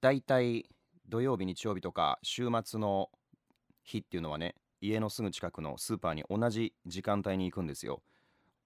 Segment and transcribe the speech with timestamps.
[0.00, 0.66] だいたい
[1.08, 3.10] 土曜日日曜日とか週末の
[3.84, 8.02] 日っていうのはね家のすぐ近くのスーパーに同じ時間帯に行くんですよ。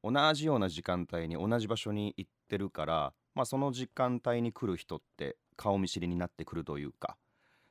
[0.02, 7.16] 同じような時間帯に同じ場所に行ってるからまあその時間帯に来る人って顔見知りになってくるというか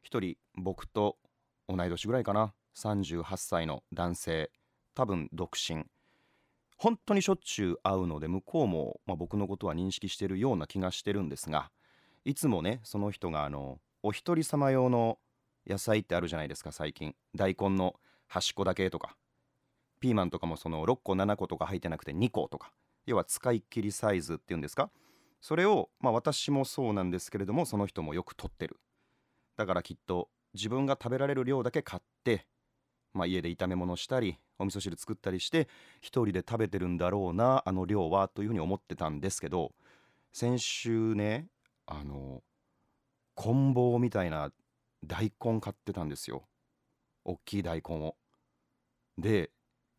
[0.04, 1.18] 一人僕と
[1.68, 4.52] 同い年ぐらいかな38歳の男性
[4.94, 5.86] 多分独身。
[6.78, 11.71] 本当にしょっちゅう会うので向こうも、まあ、僕のことは認識してるような気がしてるんですが
[12.25, 15.17] いつもねその人があのお一人様用の
[15.67, 17.16] 野菜ってあるじゃないですか最近。
[17.35, 17.95] 大根の
[18.27, 19.16] 端っこだけとか。
[19.99, 22.71] ピーマンとかもその6個7個とか入ってなくて2個とか。
[23.05, 24.89] 要は使い切りサイズっていうんですか。
[25.41, 28.80] それをまあ私もそうなんですけれどもその人もよく取ってる。
[29.58, 32.45] だからきっと自分が食べられる量だけ買って
[33.13, 35.67] まあ、家で炒め物したりお味噌汁作ったりして
[36.02, 39.72] 一人で食べてるんだろうなあの量はというふうに思ってたんですけど
[40.31, 41.47] 先週ね
[41.91, 42.43] あの
[43.34, 44.52] 棍棒みたいな
[45.03, 46.43] 大根買ってたんですよ。
[47.25, 48.16] 大きい大根を。
[49.17, 49.50] で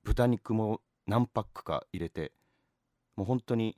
[0.04, 2.32] 豚肉も何パックか入れて
[3.16, 3.76] もう本当に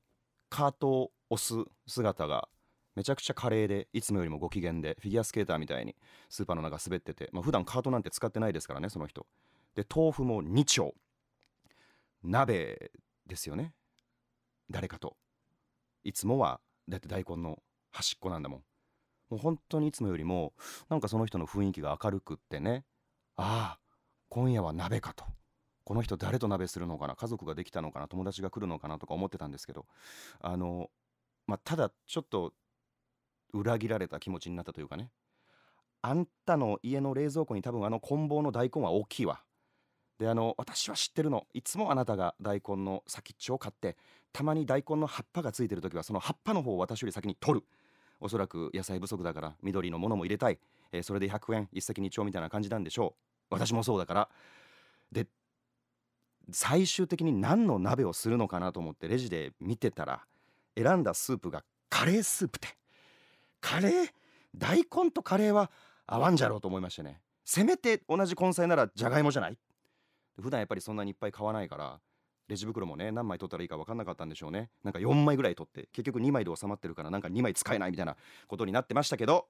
[0.50, 2.48] カートを押す姿が
[2.94, 5.96] めちゃくちゃ華麗でいつもよりもご機嫌でフィギュアスケーターみたいに
[6.28, 9.26] スーパーの中滑ってて、まあ、普段カートなんて使ってないですからねその人。
[9.74, 10.94] で豆腐も2丁。
[12.22, 12.92] 鍋
[13.26, 13.72] ですよね。
[14.70, 15.16] 誰かと。
[16.04, 17.58] いつもはだって大根の
[17.92, 18.58] 端っこなんだもん。
[19.30, 20.52] もう本当にいつもよりも
[20.90, 22.84] なんかその人の雰囲気が明るくってね
[23.36, 23.80] ああ
[24.28, 25.24] 今夜は鍋かと。
[25.84, 29.84] この人誰と鍋するのかな家族ができたのかな友達が来るのかなとか思ってたんですけど
[30.40, 30.90] あの
[31.46, 32.52] まあただちょっと
[33.52, 35.10] 裏切られた気持ちになったというかね
[36.02, 39.40] あんたの家の冷蔵庫に多分あの棍棒の大根は大きいわ。
[40.18, 41.46] であの私は知ってるの。
[41.54, 43.96] いつもあなたが大根の先っちょを買って
[44.32, 47.66] たまに大根の葉っぱがついてる時はその葉っぱの方を私より先に取る。
[48.22, 50.58] おそらく野菜不足だから緑のものも入れたい、
[50.92, 53.14] えー、それで100円一石二鳥みたいな感じなんでしょ
[53.50, 53.54] う。
[53.54, 54.28] 私もそうだから。
[55.10, 55.26] で
[56.50, 60.24] 最終的に何の鍋をするのかなと思ってレジで見てたら
[60.76, 62.68] 選んだスープがカレースープで。
[63.60, 64.10] カレー？
[64.56, 65.70] 大根とカレーは
[66.06, 67.20] 合わんじゃろうと思いましてね。
[67.44, 69.58] せめて同じ根菜ならじゃがいもじゃない？
[70.40, 72.00] 普段やっぱりそんなにいっぱい買わないから
[72.52, 74.68] レジ袋もね何枚取ったらいいか分かんなかったんでしょうね。
[74.84, 78.14] なんか4枚ぐらい取って結局2枚で収まってるからなんか2枚使えないみたいな
[78.46, 79.46] ことになってましたけど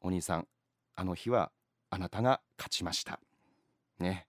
[0.00, 0.46] お兄さん
[0.94, 1.50] あの日は
[1.90, 3.18] あなたが勝ちました。
[3.98, 4.28] ね。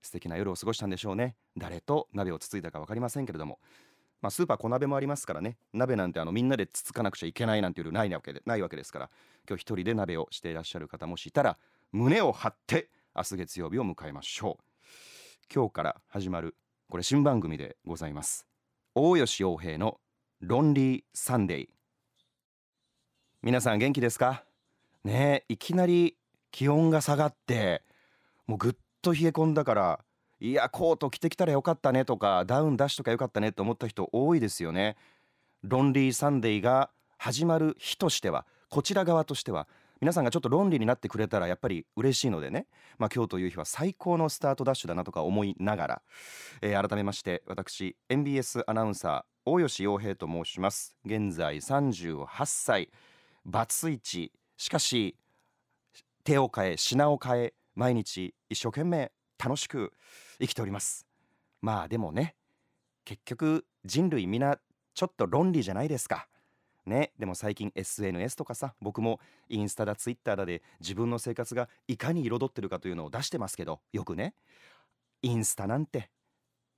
[0.00, 1.34] 素敵な夜を過ごしたんでしょうね。
[1.56, 3.58] 誰と鍋をつついたか分かりませんけれども。
[4.22, 5.58] まあ、スーパー小鍋もありますからね。
[5.72, 9.10] 鍋なんてあのみんなでつつかなくちゃいけないなんていうルールないわけでないわけですから
[9.48, 11.58] 今日一人で鍋をしていらっしゃる方もしいたら
[11.90, 14.64] 胸を張って明日月曜日を迎えましょう。
[15.52, 16.56] 今日から始まる
[16.88, 18.46] これ新番組でございます。
[18.94, 19.98] 大吉洋平の
[20.40, 21.66] ロンリーサンデー
[23.42, 24.44] 皆さん元気ですか？
[25.02, 26.16] ねいきなり
[26.52, 27.82] 気温が下がって
[28.46, 30.00] もうぐっと冷え込んだから
[30.38, 34.96] いやコート着てきたらよかったねとかダウン出しとかよかったねって思った人多いですよね。
[35.64, 39.66] ロンリーサンデーが始まる日としてはこちら側としては
[40.00, 42.66] 皆さんがちょっとロンリーになってくれたらやっぱり嬉しいのでね、
[42.98, 46.02] まあ、今日という日は最高のスタートダッシュだなとか思いながら、
[46.60, 50.96] えー、改めまして私 NBS アナウンサー大吉洋平と申します。
[51.04, 52.90] 現在38歳。
[53.44, 54.32] バツイチ。
[54.56, 55.16] しかし
[56.24, 59.92] 手を変え品を変え毎日一生懸命楽しく
[60.40, 61.06] 生きております。
[61.62, 62.34] まあでもね
[63.04, 64.58] 結局人類皆
[64.94, 66.26] ちょっと論理じゃないですか。
[66.86, 74.34] ねでも最近 SNS とかさ僕もインスタだツイッターだで自分の生活がいかに彩ってるかというのを出してますけどよくね
[75.22, 76.10] インスタなんて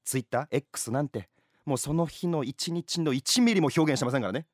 [0.04, 1.28] ツイッター X なんて
[1.68, 4.46] もうその日の一日の1ミリも表現してませんからね。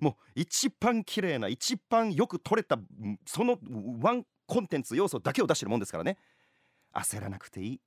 [0.00, 2.78] もう一番綺麗な一番よく撮れた
[3.26, 3.58] その
[4.00, 6.18] ワンコンテンツ要素だけを出してるもんですからね。
[6.92, 7.80] 焦らなくていい。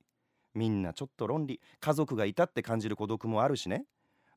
[0.54, 3.84] みんなちょっと論理家族がいたって感じる孤独もあるしね。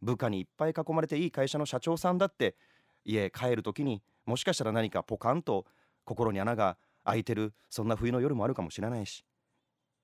[0.06, 2.56] 部下にいっぱい囲まれていい会社の社長さんだって
[3.04, 5.66] 家帰る時にもしかしたら何かポカンと
[6.06, 9.26] 心に穴が開いてるそんな冬の夜もあるかもしれないし。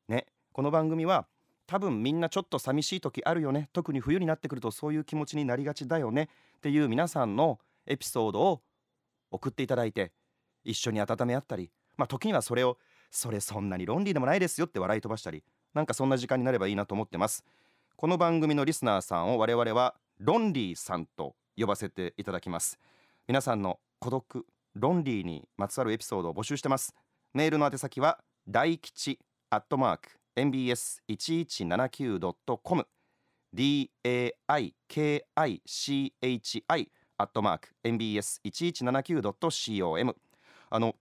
[0.07, 1.27] ねこの番組は
[1.67, 6.27] 多分みんなちょっと寂しい時あるよね特に冬になってくるとそういう気持ちになりがちだよね
[6.57, 8.61] っていう皆さんのエピソードを
[9.31, 10.11] 送っていただいて
[10.65, 12.77] 一緒に温め合ったりまあ時にはそれを
[13.09, 15.43] それそんなに論理でもないですよって笑い飛ばしたり
[15.73, 17.45] なんかそんな時間になればいいなと思ってます。
[18.01, 22.79] この番組のリスナーさんを我々はロンリーさんと呼ばせていただきます。
[23.27, 26.95] 皆さんの孤独ロンリーにまつわるエピソードを募集してます。
[27.35, 28.17] メールの宛先は
[28.47, 29.19] 大吉
[29.51, 32.87] アットマーク mbs1179.com
[33.55, 35.21] daikichi
[37.19, 40.15] アットマーク mbs1179.com
[40.71, 40.95] あの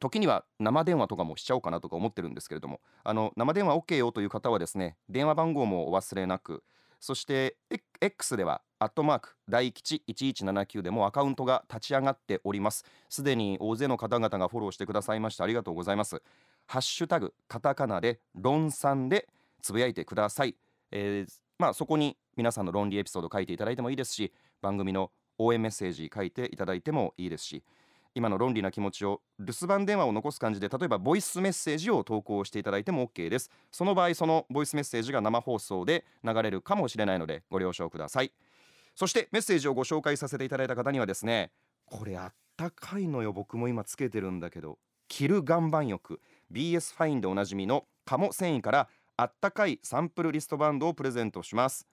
[0.00, 6.62] 時には生電話とかもしちゃおうかなとか思ってるんですけれどもあの生電話 OK よという方はですね電話番号もお忘れなく
[7.00, 7.56] そして
[8.00, 12.84] X ではアットマーク大吉1179でもアカウントが立ち上がっております。
[13.08, 16.22] すでに大勢の方々がフォローしてくださいましてありがとうございます。
[16.66, 19.28] ハッシュタグカタカナで論んで
[19.62, 20.56] つぶやいてください、
[20.90, 27.62] えー、まあそこに皆さんの論理エピソード書いていただいてもいいですし番組の応援メッセージ書いていただいてもいいですし
[28.16, 33.50] 今の論理な気持ちを留守番電話を残す感じで例えばボイスメッセージを投稿していただいても OK です。
[33.70, 38.32] その場合そのボイスメッセージが生放送で流れるかもしれないのでご了承ください。
[38.94, 41.50] そしてメッセージをご紹介させていただいた方にはですね
[41.84, 44.78] これあったかいのよ僕も今つけてるんだけど。
[45.08, 46.22] 着る岩盤浴。
[46.50, 51.86] BS ファインでおなじみの鴨繊維からあったかいサンプルリストバンドをプレゼントします。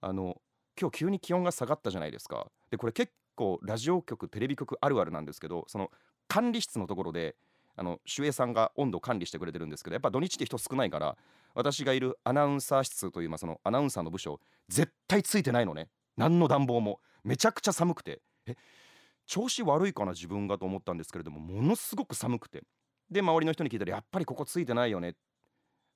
[0.00, 0.40] あの
[0.80, 2.48] 今日急に気温が下がったじゃないですか。
[2.70, 5.90] でこれ結構ラジオ局テレビ局あるあるなんですけどその
[6.28, 7.36] 管理室のところで
[7.76, 11.16] あの守衛さんが温度管理してくれてるんですけどやっぱ土日って人少ないから
[11.54, 15.88] 私がいるアナウンサー室という、まあ、そのアナウンサーの部署絶対ついてないのね。
[16.16, 17.00] 何の暖房も。
[17.24, 18.20] めちゃくちゃ寒くて。
[18.46, 18.56] え
[19.26, 22.62] 調子悪いかな自分がと思ったんですけれどもものすごく寒くて。
[23.10, 25.14] で周りの人に聞いたらやっぱりここついてないよね。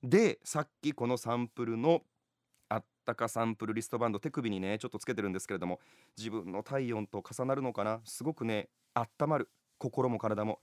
[0.03, 2.01] でさっきこのサンプルの
[3.05, 5.79] ったかサンプルリストバンド手首にねちょっとつけてるんですけれども
[6.17, 8.01] 自分の体温と重なるのかな？
[8.03, 9.49] すごくねあったまる。
[9.77, 10.59] 心も体も。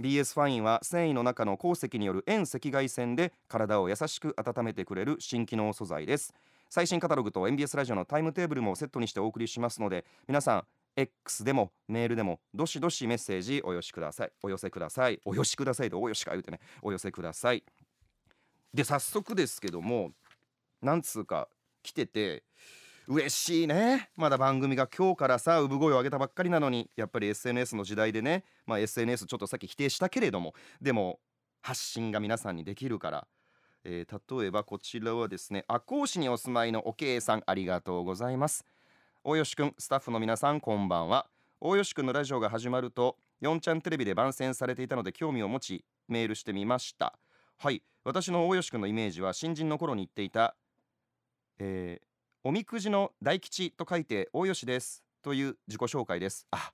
[0.00, 6.32] BS ファインは繊維の中の鉱石による遠赤外線で体を優しく温めてくれる新機能素材です。
[6.70, 10.64] 最新カタログと MBS ラジオのタイムテーブルもセットにしてお送りしますので皆さん
[10.96, 14.32] X でもメールでもどしどしメッセージお寄せください。
[14.42, 15.20] お寄せください。
[15.24, 17.62] お寄せくださいとおよしか言うてねお寄せください。
[18.72, 20.12] で早速ですけども
[20.80, 21.48] なんつうか
[21.82, 22.44] 来てて
[23.08, 24.10] 嬉しいね。
[24.16, 31.18] まだ番組が今日からさ産声を上げたばっかりなのにやっぱり SNS の時代でねまあ SNS ちょっとさっき否定したけれどもでも
[31.60, 33.26] 発信が皆さんにできるから、
[33.84, 38.64] えー、例えばこちらはですね赤穂市にお住まいのおけいさんありがとうございます。
[39.24, 41.26] 大吉くんスタッフの皆さんこんばんは。
[41.60, 47.16] 大吉くんのラジオが始まると4ちゃんテレビで番宣されていたので興味を持ちメールしてみました。
[47.58, 47.82] はい。
[48.04, 50.56] 私の大吉くんのイメージは新人の頃に言っていた
[51.64, 52.04] えー、
[52.42, 55.04] おみくじの大吉と書いて大吉です。
[55.22, 56.44] という自己紹介です。
[56.50, 56.72] あ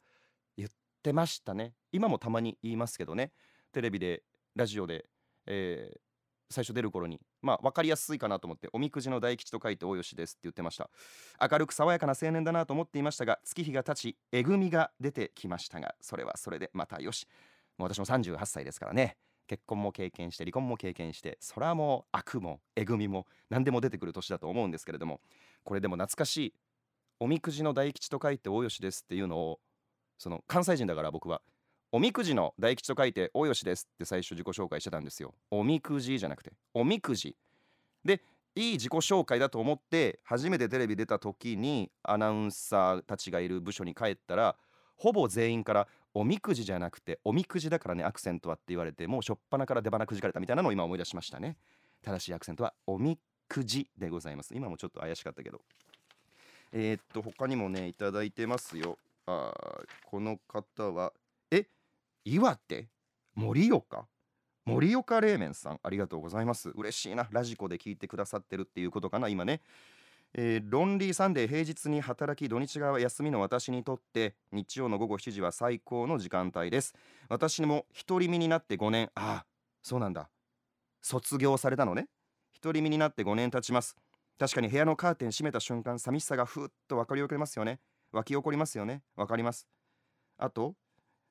[0.56, 0.70] 言っ
[1.02, 1.74] てましたね。
[1.92, 3.32] 今もたまに言いますけどね。
[3.70, 4.22] テレビで
[4.56, 5.04] ラジオで、
[5.44, 5.98] えー、
[6.48, 7.20] 最初出る頃に。
[7.42, 10.88] まあ分かりやすいかなと思っておみくじの大吉と書いて大吉ですって言ってました。
[11.38, 17.26] 明るく爽やかな青年だなと思っていましたが月日が経ちえぐみが出てきましたがそれはそれでまたよし。
[17.76, 19.18] もう私も38歳ですからね。
[19.48, 25.20] 結婚も経験して離婚も経験してそれはもう悪もえぐみも何でも出てくる年だと思うんですけれども
[25.64, 26.54] これでも懐かしい
[27.18, 29.60] おみくじの大吉と書いて大吉ですっていうのを
[30.18, 31.40] その関西人だから僕は
[31.90, 35.34] おみくじの大吉と書いて大吉ですって最初自己紹介してたんですよ。
[35.50, 37.34] おみくじじゃなくておみくじ。
[38.04, 38.22] で
[38.54, 44.56] いい自己紹介だと思って初めてテレビ出た時にアナウンサーたちがいる部署に帰ったら
[44.96, 51.56] ほぼ全員からおみくじじゃなくておみくじだからねアクセントはって言われてもう初っ端から出花くじかれたみたいなのを今思い出しましたね。
[52.02, 53.16] 正しいアクセントはおみ
[53.48, 54.52] くじでございます。
[54.52, 55.60] 今もちょっと怪しかったけど。
[56.72, 58.98] えー、っと他にもねいただいてますよ。
[59.26, 59.52] あ
[60.06, 61.12] この方は
[61.52, 61.66] え
[62.24, 62.88] 岩手？
[63.36, 64.08] 盛岡？
[64.64, 65.80] 盛岡冷麺さん。
[65.80, 66.70] ありがとうございます。
[66.70, 67.28] 嬉しいな。
[67.30, 69.60] ラジコで聞いてくださってるっていうことかな今ね。
[70.34, 76.94] えー、ロンリーサンデー平日に働き土日が休みの私にとって日曜の午後7時は最高の時間帯です。
[77.28, 79.10] 私も独り身になって5年。
[79.14, 79.46] ああ
[79.82, 80.28] そうなんだ。
[81.02, 82.08] 卒業されたのね。
[82.60, 83.96] 独り身になって5年経ちます。
[84.38, 87.80] 確かに部屋のカーテン閉めた瞬間寂しさがふっと分かり起こりますよね。
[88.12, 89.02] 湧き起こりますよね。
[89.16, 89.66] 分かります。
[90.36, 90.74] あと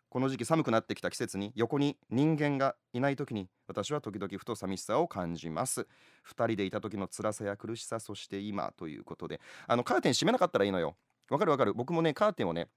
[0.10, 5.88] この時期寒くなってきた季節に横に人間がいない時に私は時々ふと寂しさを感じます。
[6.30, 9.42] 2人でいた時の辛さや苦しさそして今ということで。
[9.68, 10.96] あのカーテン閉めなかったらいいのよ。
[11.30, 11.74] わかるわかる。
[11.74, 12.70] 僕もねカーテンをね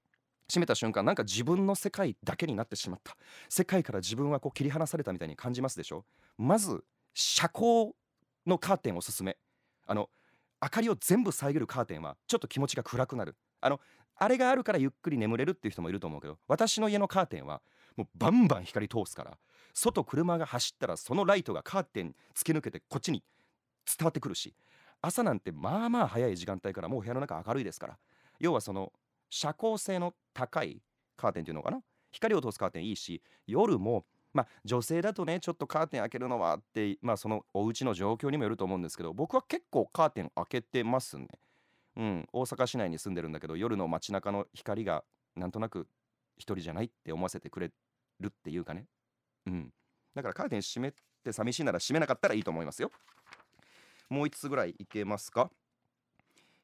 [0.49, 3.17] 閉めた瞬間なんか自分の世界だけになってしまった。
[3.49, 6.05] 世界から自分はこう切り離されたみたいに感じますでしょ。
[6.37, 6.83] まず
[7.15, 7.93] 遮光
[8.45, 9.37] のカーテンおすすめ。
[9.87, 10.11] あの
[10.61, 13.37] 明かりを全部遮るカーテンはちょっと気持ちが暗くなる。
[13.61, 13.81] あの
[14.21, 17.63] あれがあるからゆっくり眠れるっていう人もいると思うけど私の家のカーテンは
[17.97, 19.39] もうバンバン光通すから
[19.73, 23.25] 外車が走ったらそのライトがカーテン突き抜けてこっちに
[23.87, 24.55] 伝わってくるし
[25.01, 27.99] 朝なんてまあまあ早い時間帯からもう部屋の中明るいですから
[28.39, 28.93] 要はその
[29.31, 30.83] 遮光性の高い
[31.17, 31.81] カーテンっていうのかな
[32.13, 41.27] 光を通すカーテンいいし夜もまあ女性だとねちょっとカーテン開けるのはってまあそのお家の状況にもよると思うんですけど僕は結構カーテン開けてますね。
[42.01, 45.05] うん、大阪市内に住んでるんだけど夜の街中の光が
[45.37, 45.87] なんとなく
[46.39, 47.71] 一人じゃないって思わせてくれ
[48.21, 48.87] るっていうかね。
[49.47, 49.71] うん。
[50.15, 52.91] だからカーテン閉めて寂しいなら閉めなかったらいいと思いますよ。
[54.09, 55.51] もう1つぐらいいけますか？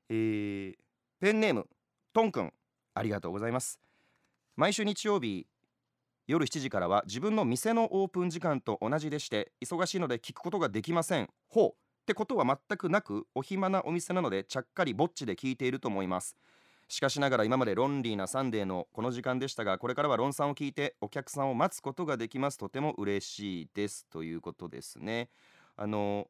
[0.09, 0.75] えー、
[1.21, 1.69] ペンネーム
[2.15, 2.51] トンくん。
[2.95, 3.79] ありがとうございます。
[4.57, 5.47] 毎週日曜日
[6.27, 11.29] 夜7時からは自分の店のオープン時間と同じでして忙しいので聞くことができません。
[11.49, 11.86] ほう。
[12.07, 16.37] ってことは全くなくお暇なお店なのでちゃっかりぼっちで聞いていると思います。
[16.87, 25.31] しかしながら今までロンリーなサンデーのこの時間でしたがこれからはロンさんを聞いてお客さんを待つことができますとても嬉しいですということですね。
[25.77, 26.29] あの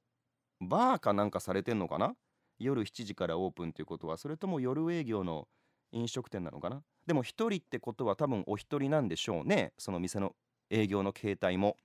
[0.63, 2.15] バーかなんかされてんのかな？
[2.59, 5.47] 夜7時からオープンということはそれとも夜営業の
[5.93, 6.81] 飲食店なのかな？
[7.07, 10.33] でも1人ってことは多分お一人なんでしょうねその店の
[10.71, 11.77] 営業の形態も。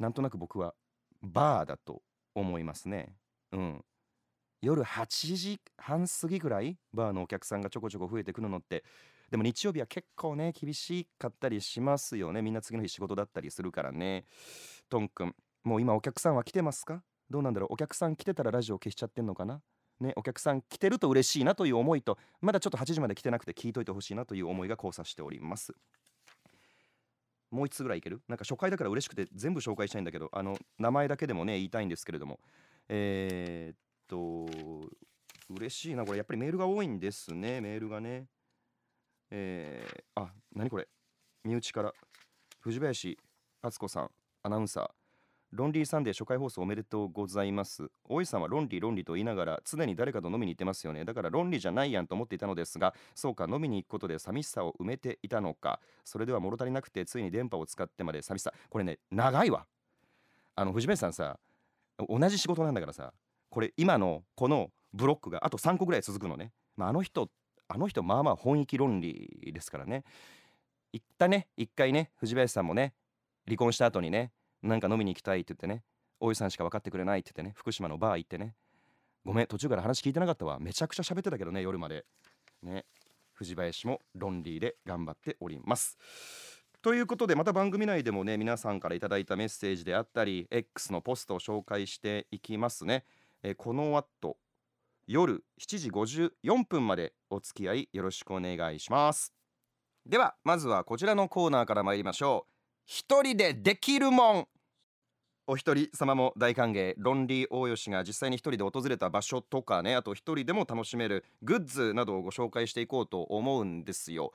[0.00, 0.74] なんとなく僕は
[1.22, 2.02] バーだと
[2.34, 3.14] 思いますね。
[3.52, 3.84] うん。
[4.60, 8.84] 夜8時半過ぎぐらいバーのお客さんがちょこちょこ増えてくるのって
[9.30, 12.42] でも日曜日は結構ね厳しかったりしますよね。
[12.42, 14.24] みんな次の日仕事だったりするからね。
[14.88, 15.34] トンくん
[15.64, 17.02] もう今お客さんは来てますか？
[17.28, 17.72] どうなんだろう？
[17.72, 19.62] お客さん来てたらラジオ消しちゃってんのかな？
[20.00, 25.72] ねお客さん来てると嬉しいなという思いとまだちょっと8時まで来てなくて聞いといてほしいなという思いが交差しております。
[27.52, 28.20] もう1つぐらいいける？
[28.28, 32.40] なんか初回だから嬉しくて全部紹介したいんだけどあの名前だけでもね言いたいんですけれども。
[32.88, 33.78] えー、っ
[34.08, 34.88] と
[35.48, 36.18] 嬉しいなこれ。
[36.18, 38.26] やっぱりメールが多いんですねメールがね。
[39.30, 40.88] えー、あ何これ？
[41.44, 41.92] 身内から。
[42.60, 43.18] 藤林
[43.60, 44.10] 敦子さん
[44.42, 45.01] アナウンサー。
[45.52, 47.90] ロンリーサンデー初回放送おめでとうございます。
[48.08, 51.04] 大井さんはロンリーロンリーと言いながら常に誰かと飲みに行ってますよね。
[51.04, 55.78] だからロンリーじゃないやんと思っていたのですが、そうか飲みに行くことで寂しさを埋めていたのか。
[56.06, 58.54] それでは物足りなくてついに電波を使ってまで寂しさ。
[58.70, 59.66] これね、長いわ。
[60.56, 61.38] あの藤林さんさ、
[62.08, 63.12] 同じ仕事なんだからさ、
[63.50, 66.52] これ今のこのブロックがあと3個ぐらい続くのね。
[66.78, 67.28] まあ、あの人、
[67.68, 70.04] あの人まあまあ本域論理ですからね。
[70.94, 72.94] 行ったね、一回ね、藤林さんもね、
[73.46, 75.82] 離婚した後にね、なんか飲みに行きたいって言ってね
[76.20, 78.54] 大井さんしか分かってくれないって言ってね福島のバー行ってね
[79.24, 80.58] ごめん途中から話聞いてなかったわ。
[80.60, 82.04] めちゃくちゃ喋ってたけどね夜まで。
[82.62, 82.84] ね
[83.32, 85.98] 藤林もロンリーで頑張っております。
[86.80, 93.04] ということでまた番組内でもね皆さんから頂いたメッセージであったり X のポストを紹介していきますね。
[93.42, 94.36] えこの後
[95.06, 99.32] 夜7時54分までお付き合いよろしくお願いします。
[100.06, 102.51] ではまずはこちらのコーナーから参りましょう。
[102.84, 104.48] 一人でできるもん。
[105.46, 106.94] お一人様も大歓迎。
[106.96, 109.94] ロンリー大吉が実際に一人で訪れた場所とかね。
[109.94, 114.32] あと一人でも楽しめるグッズなどをご紹介していこうと思うんですよ。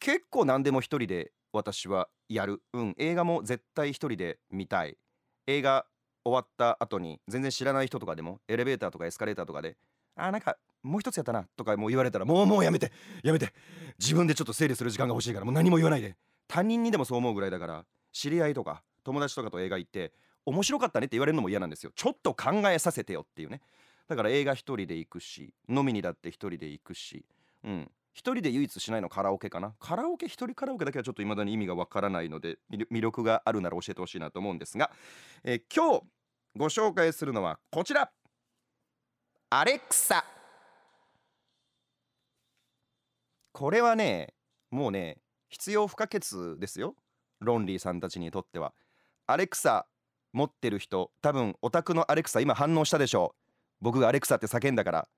[0.00, 2.62] 結構何でも一人で私はやる。
[2.72, 2.94] うん。
[2.98, 4.96] 映画も絶対一人で見たい。
[5.46, 5.86] 映画
[6.24, 9.76] 終わった後に全然知らない人とかでもエレベーターとかエスカレーターとかで
[10.14, 12.92] あなんかもう一つやったなとかもう言われたらもうもうやめて。
[13.22, 13.52] やめて。
[13.98, 16.16] 自分でちょっと整理する時間が欲しいからもう何も言わないで。
[16.48, 20.12] 他人にでもそう思うぐらいだから知り合いとか友達とかと映画行って
[20.44, 21.92] 面白かったねって言われるのも嫌なんですよ。
[21.94, 23.60] ちょっと考えさせてよっていうね。
[24.08, 27.24] だから映画一人で行くし飲みにだって一人で行くし
[27.64, 27.90] うん。
[28.14, 29.74] 一人で唯一しないのカラオケかな。
[29.78, 34.90] カラオケ一人カラオケだけはちょっと未だに意味がわからないので魅力があるなら教えてほしいなと思うんですが、
[35.44, 36.02] えー、今日
[36.56, 38.10] ご紹介するのはこちら。
[39.50, 40.24] アレクサ。
[43.52, 44.34] これはね
[44.70, 46.94] もうね必要不可欠ですよ。
[47.40, 48.74] ロンリーさんたちにとっては。
[49.26, 49.86] アレクサ
[50.32, 53.42] 持ってる人多分オタクのアレクサ今反応したでしょう。
[53.80, 55.08] 僕がアレクサって叫んだから。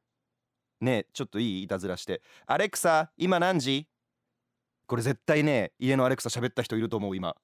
[0.80, 2.22] ねえちょっといいいたずらして。
[2.46, 3.86] アレクサ今何時？
[4.86, 7.36] これ絶対ね家のアレクサ喋った人いると思う今。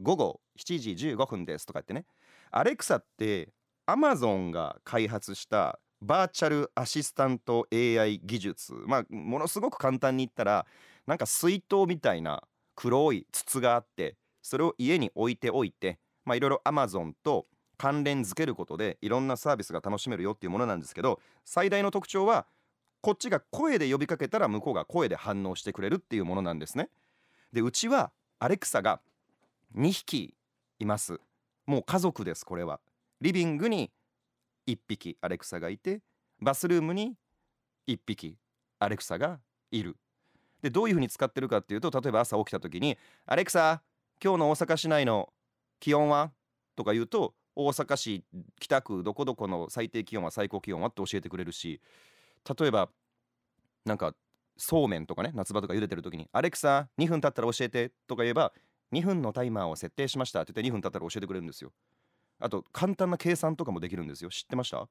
[0.00, 1.66] 午後7時15分です。
[1.66, 2.06] とか言ってね。
[2.50, 3.52] アレクサって
[3.86, 8.72] アマゾンが開発したバーチャルアシスタント AI 技術。
[8.86, 10.66] まあものすごく簡単に言ったら
[11.06, 12.42] なんか水筒みたいな
[12.74, 17.46] 黒い筒があってそれを家に置いておいてまあいろいろ Amazon と
[17.76, 22.46] 関連づけることでいろんなサービスが楽しめるよっていうものなんですけど最大の特徴は
[23.00, 26.88] こっちが声で呼びかけたら向こうが声で反応してくれるっていうものなんですね。
[27.52, 29.00] でうちはアレクサが
[29.76, 30.34] 2匹
[30.78, 31.20] います。
[31.66, 32.80] もう家族ですこれは。
[33.20, 33.90] リビングに
[34.66, 36.00] 1匹アレクサがいて
[36.40, 37.14] バスルームに
[37.88, 38.38] 1匹
[38.78, 39.96] アレクサがいる。
[40.64, 43.82] でどういうふうに使ってるかっていうと例えば朝起きた時に「アレクサ
[44.22, 45.30] 今日の大阪市内の
[45.78, 46.32] 気温は?」
[46.74, 48.24] とか言うと大阪市
[48.58, 50.88] 北区どこどこの最低気温は最高気温は？
[50.88, 51.80] って教えてくれるし
[52.58, 52.90] 例えば
[53.84, 54.14] なんか
[54.56, 58.54] そうめんとかね夏場とか茹でてる時に「アレクサ2分経ったら教えて」とか言えば
[58.92, 61.72] 2分のタイマーを設定しましたって言って2分経ったら教えてくれるんですよ。
[62.40, 64.30] あと簡単な計算とかもできるんですよ。
[64.30, 64.88] 知ってました？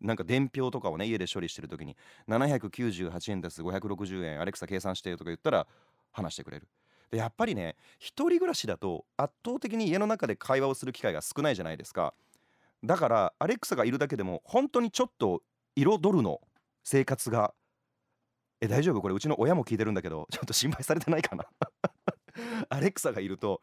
[0.00, 1.96] なんか伝票とかをね家で処理してる時に
[2.28, 5.66] 798円です560円アレクサ計算してとか言ったら
[6.12, 6.68] 話してくれる。
[7.10, 12.14] でやっぱりね一人暮らしだと圧倒的に家の中で会話をする機会が少ないじゃないですか。
[12.84, 15.42] だからアレクサがいるだけでも本当にちょっと
[15.76, 16.40] 彩るの
[16.82, 17.52] 生活が。
[18.62, 19.00] え大丈夫？
[19.00, 21.46] これうちの親も聞いてるんだけど ちょっと心配されてないかな？
[22.68, 23.60] アレクサがいると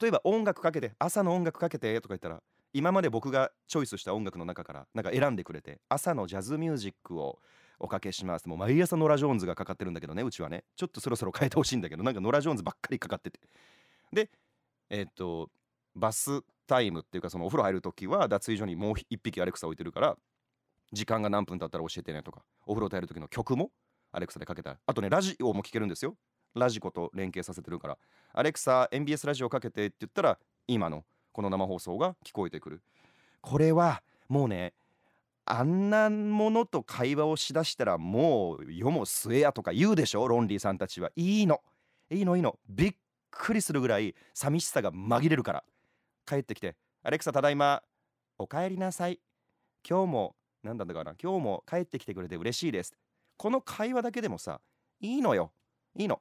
[0.00, 2.42] 例えば音楽かけて朝の音楽かけてとか言ったら
[2.72, 7.38] 今まで僕がチョイスした音楽の中からなんか選んでくれて朝のジャズミュージックを
[7.80, 8.48] おかけします。
[8.48, 10.64] もう毎朝ノラ・ジョーンズがかかってるんだけどねうちはね。
[10.76, 13.40] ちょっとそろそろ変えてほしいんだけどなんかノラ・ジョーンズばっかりかかってて。
[14.12, 14.30] で
[14.90, 15.50] えっ、と
[15.94, 20.16] バスタイムっていうかそのお風呂入る時は脱衣所にもう一匹アレクサ置いてるから
[20.92, 23.70] 時間が何分経ったら教えてねとかお風呂入る時の曲も
[24.12, 26.16] アレクサでかけたあとねラジオも聴けるんですよ。
[26.54, 27.98] ラジコと連携させてるから。
[28.32, 31.04] アレクサ MBS ラジオかけてって言ったら今の
[31.38, 32.82] この生放送が聞こえてくる。
[33.42, 34.72] これはもうね
[35.44, 40.26] あんなものと会話をしだしたらもう世も末やとか言うでしょ？
[40.26, 41.12] ロンリーさんたちは。
[41.14, 41.60] いいの。
[42.10, 42.58] いいのいいの。
[42.68, 42.94] びっ
[43.30, 45.64] くりするぐらい寂しさが紛れるから。
[46.26, 46.74] 帰ってきて
[47.06, 47.84] 「アレクサただいま
[48.36, 49.20] おかえりなさい。
[49.88, 51.14] 今日も何だったかな？
[51.22, 52.92] 今日も帰ってきてくれて嬉しいです」
[53.38, 54.60] この会話だけでもさ
[54.98, 55.52] いいのよ。
[55.94, 56.20] いいの。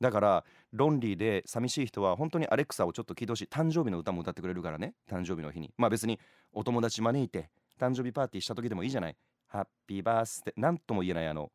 [0.00, 4.94] だからロンリーで寂しい人は本当にアレクサをちょっと聞いてほしい誕生日の歌も歌ってくれるからね。
[5.10, 5.72] 誕生日の日に。
[5.76, 6.18] まあ別に
[6.52, 9.16] お友達招いて誕生日パーティーした時でもいいじゃない。
[9.46, 10.60] ハッピーバースデー。
[10.60, 11.50] なんとも言えないあの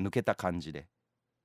[0.00, 0.86] 抜けた感じで。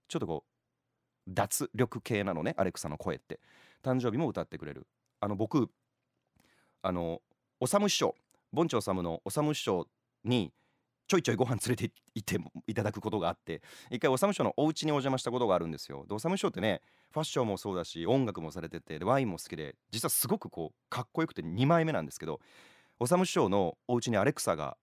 [0.08, 3.40] ちょっとこう脱力系なのねアレクサの声って。
[3.84, 4.88] 誕生日も歌ってくれる。
[5.20, 5.70] あの僕
[6.84, 7.22] あの
[7.60, 8.16] おさむ師匠
[8.54, 9.88] 盆地おさむのおさむ師匠
[10.24, 10.54] に
[11.08, 12.38] ちょいちょいご飯連れて行って
[12.68, 16.06] いただくことがあって一回おさむ師匠のお家にお邪魔したことがあるんですよ。
[16.08, 22.42] でおさむ師匠ってねファッションもそうだし音楽もされててでワインも好きで実はすごくこうかっこよくて2枚目なんですけど
[23.00, 24.78] おさむ師匠のお家にアレクサが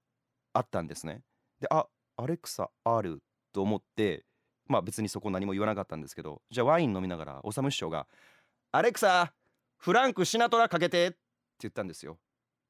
[0.55, 1.23] あったんですね。
[1.61, 4.25] であアレクサあると思って
[4.67, 8.07] まあ別にそこ何も言わなかったんですけどじゃあワイン飲みながらおさむ師匠が
[8.73, 9.35] 「アレクサ
[9.77, 11.19] フランク・シナトラかけて」って
[11.61, 12.19] 言ったんですよ。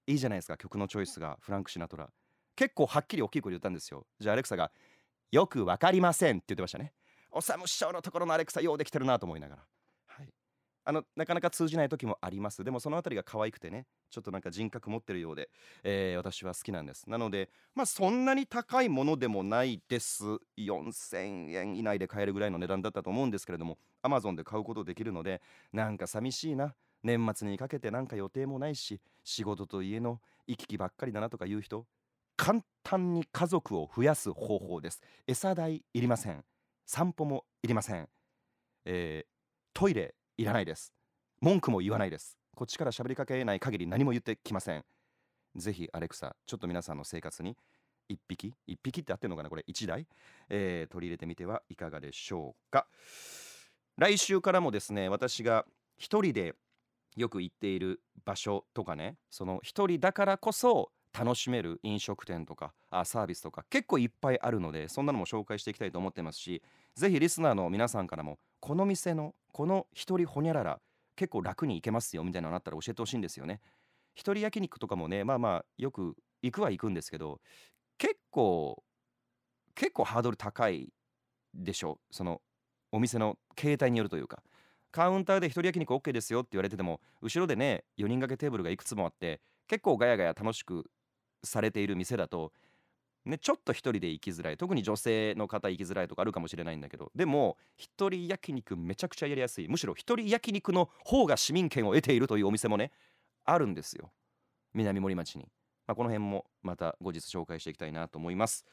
[0.06, 2.10] いいじゃないですか曲のチョイスがフランク・シナトラ。
[2.56, 4.06] 結構はっきり大きい声で言ったんですよ。
[4.18, 4.70] じゃあアレクサが
[5.32, 6.92] 「よくわかりません」って言ってましたね。
[7.30, 9.66] おさむ師匠のところのアレクサようできてるなと思いながら。
[10.06, 10.32] はい。
[10.84, 12.62] あのなかなか通じない時もあります。
[12.62, 15.50] でもその辺りが可愛くてねちょっとなんか人格持ってるようで、
[15.82, 17.10] えー、私は好きなんです。
[17.10, 20.24] なのでまあそんなに高いものでもないです。
[20.56, 26.74] 4000円以内で買えるぐらいの値段だったと思うんですけれども Amazon で買うことできるのでなんか寂しいな。
[27.04, 31.86] 年末にかけてなんか予定もないし仕事と家の行き来ばっかりだなとか言う人
[32.36, 35.00] 簡単に家族を増やす方法です。
[35.26, 36.44] 餌代いりません。
[36.86, 38.08] 散歩もいりません、
[38.84, 39.28] えー、
[39.72, 40.92] トイレいらないです。
[41.40, 42.38] 文句も言わないです。
[42.54, 44.84] こっちから喋りかけない限り何も言ってきません。
[45.56, 47.56] ぜひアレクサちょっと皆さんの生活に
[48.10, 49.48] 1匹？1匹って合ってるのかな？
[49.48, 50.06] これ1台、
[50.50, 52.86] えー、取り入れてみてはいかがでしょうか。
[53.96, 55.64] 来週からもですね私が
[55.96, 56.54] 一人で
[57.16, 66.62] よく行っている場所とかねその一人だからこそ楽しめる飲食店とかあサービスとか結構いっぱいあるのでそんなのも紹介していきたいと思ってますし
[66.96, 70.80] ぜひリスナーの皆さんからもこの店のこの一人ほにゃらら
[71.14, 73.60] 結構楽に行けますよみたいなのあったら教えてほしいんですよね。
[74.16, 77.40] 一人焼肉とかもねまあまあよく行くは行くんですけど
[77.98, 78.82] 結構
[79.74, 80.92] 結構ハードル高い
[81.54, 82.40] でしょその
[82.90, 84.42] お店の形態によるというか。
[84.90, 90.84] カウンターで一人焼肉 OK ですよって言われてても後ろでね4人掛けテーブルがいくつもあって結構ガヤガヤ楽しく
[91.44, 92.52] されている店だと
[93.24, 102.90] ね、ちょっと一人で行きづらい特に女性の方行きづらいとかあるかもしれないんだけどでも一人焼肉めちゃくちゃやりやすいむしろ一人焼肉の方が市民権を得ているというお店もね
[103.44, 104.10] あるんですよ。
[104.74, 105.48] 南森町に、
[105.86, 108.64] まあ、この辺もまた後日紹介していきたいなと思います。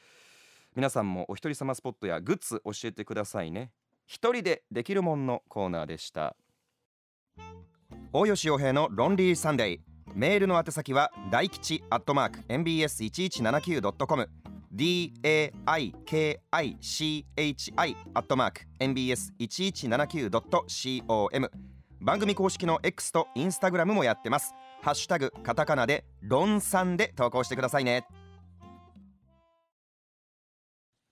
[0.74, 3.70] 皆さんもお一人様スポットやグッズ教えてくださいね。
[4.06, 6.34] 一人でできるもんのコーナーでした。
[8.12, 9.91] 大吉洋平のロンリーサンデー。
[10.14, 14.28] メールの宛先は大吉アットマーク mbs1179.com
[14.74, 16.40] daikichi
[18.14, 21.50] アットマーク mbs1179.com
[22.00, 24.54] 番組公式の X と Instagram もやってます。
[24.80, 28.08] ハッシュタグカタカナでロンさんで投稿してくださいね。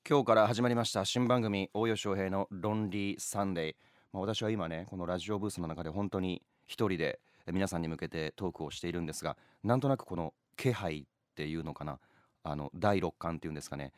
[0.09, 1.05] 今日から始まりました。
[1.05, 3.77] 新番組大吉翔平のロンリーサンデー、
[4.13, 11.99] まあ、私は今ねこのラジオブースの中で本当に一人で皆さんに向けてトークをしているんですがなんとなくこの気配っていうのかな
[12.43, 13.93] あの第六感っていうんですかね。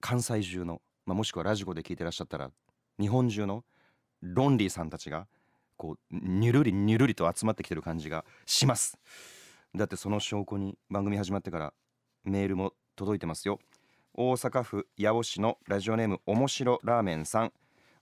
[0.00, 2.50] 関西中の、まあ、もしくはラジコで聞いてらっしゃったら
[3.00, 3.64] 日本中の
[4.22, 5.26] ロンリーさんたちが
[5.76, 8.98] こうにゅるりにゅるりと集まってきてる感じがします。
[9.74, 11.74] だってその証拠に番組始まってから
[12.24, 13.58] メールも届いてますよ。
[14.14, 17.52] 大阪府八尾市のラジオネームおもしろラーメンさん。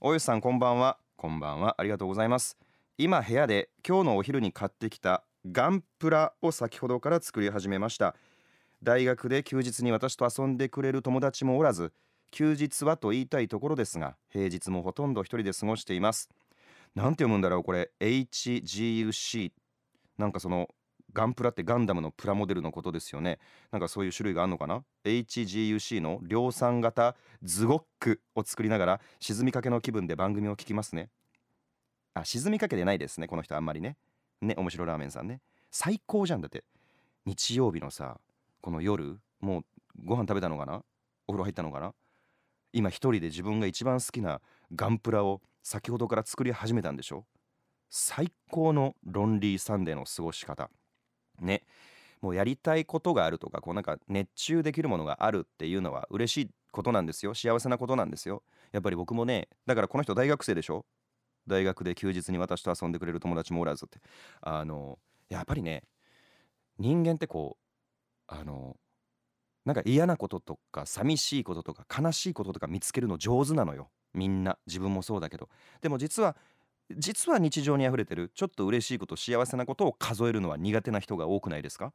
[0.01, 0.99] 大吉さんこんばんは。
[1.17, 1.75] こんばんは。
[1.79, 2.57] ありがとうございます。
[2.97, 8.15] 今部屋で今日のお昼に買ってきたガンプラを先ほどから作り始めました。
[8.85, 11.93] 大学で休日に私と遊んでくれる友達もおらず
[12.31, 16.31] 休日はと言いたいところですが平日もほとんど一人で過ごしています。
[16.95, 17.91] なんて読むんだろうこれ。
[17.99, 19.51] HGUC
[20.17, 20.69] なんかその
[21.13, 23.41] ガンプラってガンダムのプラモデルのことですよね。
[23.73, 31.11] なんかそういう種類があるのかな？HGUC の量産型ズゴックを作りながら沈みかけの気分で番組を聞きますね。
[32.15, 33.97] あ沈みかけてないですねこの人あんまりね。
[34.41, 35.41] ね面白ラーメンさんね。
[35.71, 36.65] 最高じゃんだって。
[37.27, 38.21] 日曜日のさ
[38.61, 39.65] この夜もう
[40.05, 40.83] ご飯食べたのかな？
[41.27, 41.93] お風呂入ったのかな？
[42.73, 44.41] 今一人で自分が一番好きな
[44.75, 47.25] ガンプラを先ほどから作り始めたんでしょ？
[47.91, 50.71] 最高のロンリーサンデーの過ごし方。
[51.41, 51.63] ね。
[52.21, 57.35] もうやりたいことがあるとかこうなんか熱中できるものがあるっていうのは嬉しいことなんですよ。
[57.35, 58.43] 幸せなことなんですよ。
[58.73, 60.87] やっぱり僕もねだからこの人大学生でしょ？
[61.47, 64.01] 大学で休日に私と遊んでくれる友達もおらずって。
[64.41, 65.85] あのやっぱりね
[66.79, 68.77] 人間ってこうあの
[69.65, 73.91] なんか嫌なこととか寂しいこととか悲しいこととか見つけるの上手なのよ。
[74.13, 74.59] みんな。
[74.67, 75.49] 自分もそうだけど。
[75.81, 76.37] でも実は
[76.97, 81.93] 実は日常にあふれてるちょっと嬉しいこと幸せなことを数えるのは苦手な人が多くないですか？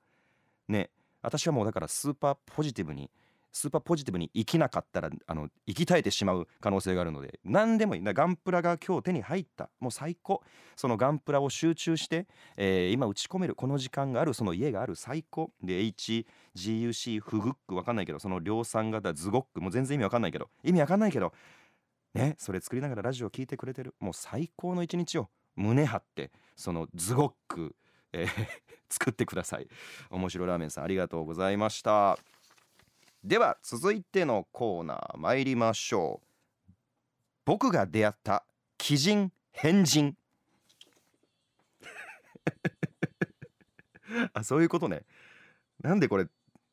[0.68, 0.90] ね。
[1.22, 3.12] 私はもうだからスーパーポジティブに
[3.52, 8.02] スーパーポジティブに生きなかったらあの生き絶えてしまう可能性があるので何でもいい。
[8.04, 9.70] ガンプラが今日手に入った。
[9.80, 10.42] もう最高。
[10.76, 15.52] そのガンプラを集中して、えー、今打ち込めるこの時間があるその家がある最高。
[15.64, 20.50] で HGUC フグックわかんないけどその量産型ズゴックもう全然意味わかんないけど。
[20.64, 21.34] 意味わかんないけど。
[22.14, 23.96] ねそれ作りながらラジオ聞いてくれてる。
[24.00, 27.76] もう最高の一日を胸張ってそのズゴック、
[28.14, 28.30] えー
[28.90, 29.68] 作ってください。
[30.10, 32.18] 面白ラーメンさんありがとうございました。
[33.24, 36.72] では続いてのコーナー参りましょう。
[37.46, 38.46] 僕が出会った
[38.90, 40.16] 奇人変人。
[44.34, 45.04] あそういうことね。
[45.82, 46.28] なんでこれ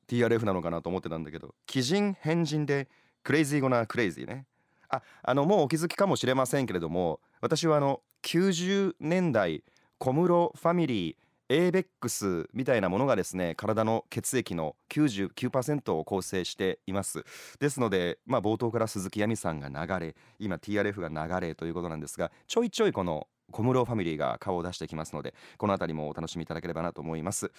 [0.06, 1.54] TRF なのかなと思ってたんだけど。
[1.74, 2.88] 奇人変人で
[3.24, 4.46] CRAZY GONNA CRAZY ね。
[4.88, 9.64] ああのもうお気づきかもしれませんけれども私はあの90年代
[9.98, 11.16] 小室ファミリー
[11.48, 17.24] ABEX みたいなものがですね体の血液の99%を構成しています。
[17.60, 21.08] ですのでまあ冒頭から鈴木亜美さんが流れ今 TRF が
[21.40, 27.52] 流れということなんですがちょいちょいこの小室ファミリーが顔を出してきますのでこの辺りもお楽しみいただければなと思います。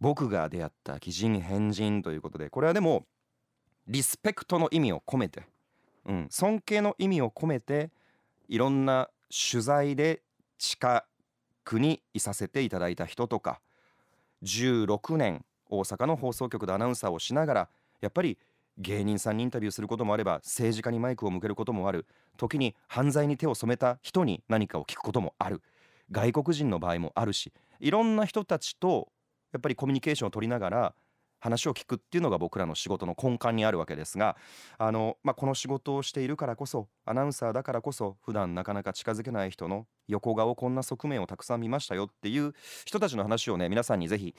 [0.00, 3.06] 僕が出会った鬼人変人ということでこれはでも
[3.86, 5.44] リスペクトの意味を込めて、
[6.06, 7.90] うん、尊敬の意味を込めて
[8.48, 10.22] いろんな取材で
[10.58, 11.04] 近
[11.64, 13.60] 区にいさせていただいた人とか。
[14.42, 17.68] 16年大阪の放送局でアナウンサーをしながら
[18.02, 18.38] やっぱり
[18.76, 22.06] 芸人さんにインタビューすることもあれば政治家にマイクを向けることもある。
[22.36, 25.62] 時に犯罪に手を染めた人に何かを聞くこともある。
[26.10, 29.08] 外国人の場合もあるしいろんな人たちと
[29.52, 30.94] やっぱりコミュニケーションを取りながら
[31.44, 34.34] 話を聞くっていうのが僕らの仕事の根幹にあるわけですが
[34.78, 42.54] あの、まあ、この仕事をしているからこそアナウンサーだからこそ普段なかなか近づけない人の横顔こんな側面をたくさん見ましたよっていう
[42.86, 44.34] 人たちの話をね皆さんにぜひ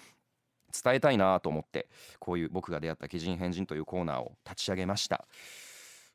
[0.84, 5.28] 伝えたいなと思ってこういう僕が出会った奇人変人というコーナーを立ち上げました。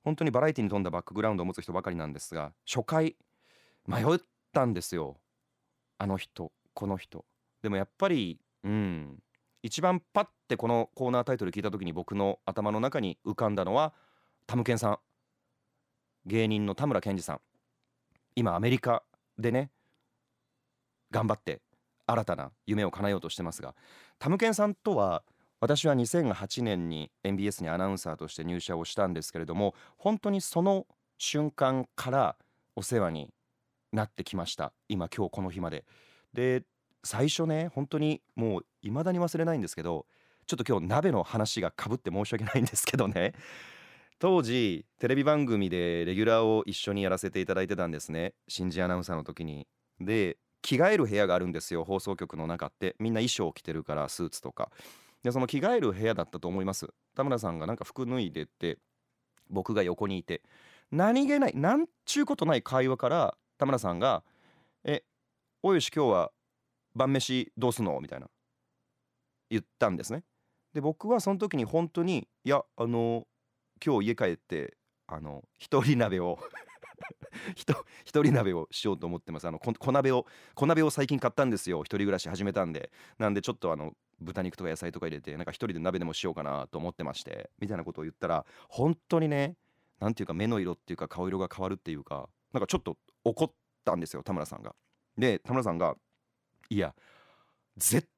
[0.02, 3.16] 本当にバラエティに富んだバックグラウンドを持つ人ばかりなんですが初回
[3.86, 4.18] 迷っ
[4.52, 5.18] たんですよ。
[5.98, 7.24] あの人この人。
[7.62, 9.22] でもやっぱりうん
[9.62, 13.94] 一番パッてこのコーナータイトル聞いた時に僕の頭の中に浮かんだのは
[14.46, 14.98] タムケンさん。
[16.26, 17.40] 芸人の田村健二さん。
[18.36, 19.02] 今アメリカ
[19.38, 19.70] でね
[21.10, 21.62] 頑張って
[22.06, 23.74] 新たな夢を叶えようとしてますが
[24.18, 25.22] タムケンさんとは
[25.60, 30.86] 私は2008年に MBS にアナウンサーとして入社をしたんですけれども本当にその
[31.18, 32.36] 瞬間から
[32.76, 33.30] お世話に
[33.92, 34.72] なってきました。
[34.88, 35.84] 今今日この日まで。
[36.32, 36.64] で
[37.02, 40.06] 最初ね本当にもう未だに忘れないんですけど
[40.50, 43.34] ちょっと今日鍋の話がかぶって申し訳ないんですけどね。
[44.18, 48.34] 当時テレビ番組でレギュラーを一緒にやらせていただいてたんですね。
[48.48, 49.68] 新人アナウンサーの時に。
[50.00, 52.96] で着替える部屋があるんですよ放送局の中って。
[52.98, 54.72] みんな衣装を着てるからスーツとか。
[55.22, 56.92] でその着替える部屋だったと思います。
[57.14, 58.80] 田村さんがなんか服脱いでって
[59.50, 60.42] 僕が横にいて。
[60.90, 64.24] 何気ないなんちゅうことない会話から田村さんが
[64.82, 65.04] 「え
[65.62, 66.32] およし今日は
[66.96, 68.28] 晩飯どうすんの?」みたいな。
[69.48, 70.24] 言ったんですね。
[70.74, 73.26] で僕はその時に本当にいやあの
[73.84, 76.38] 今日家帰ってあの一人鍋を
[78.04, 89.56] 一人鍋をしようと思ってますあの小鍋を小鍋を最近買ったんですよ一人暮らし始めたんでなんでちょっとあの豚肉とか野菜とか入れてなんか一人で鍋でもしようかなと思ってましてみたいなことを言ったら本当にね
[89.98, 93.52] なんていうか目の色っていうか顔色が変わるっていうかなんかちょっと怒っ
[93.84, 94.74] たんですよ田村さんが。
[95.16, 95.96] で田村さんが
[96.70, 96.94] 「いや
[97.76, 98.08] 絶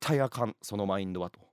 [0.00, 1.47] 対あかんそのマインドは」と。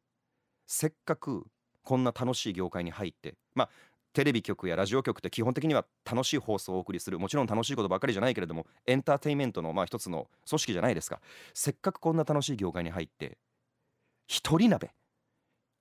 [0.66, 1.46] せっかく
[1.84, 3.70] こんな楽しい業界に入ってまあ
[4.16, 11.20] テレビ局やラジオ局って基本的には楽しい放送をお送りするもちろん楽しいことばかりじゃないけれどもエンターテインメントのまあ一つの組織じゃないですか。
[11.54, 13.38] せっかくこんな楽しい業界に入って
[14.28, 14.92] 一人鍋。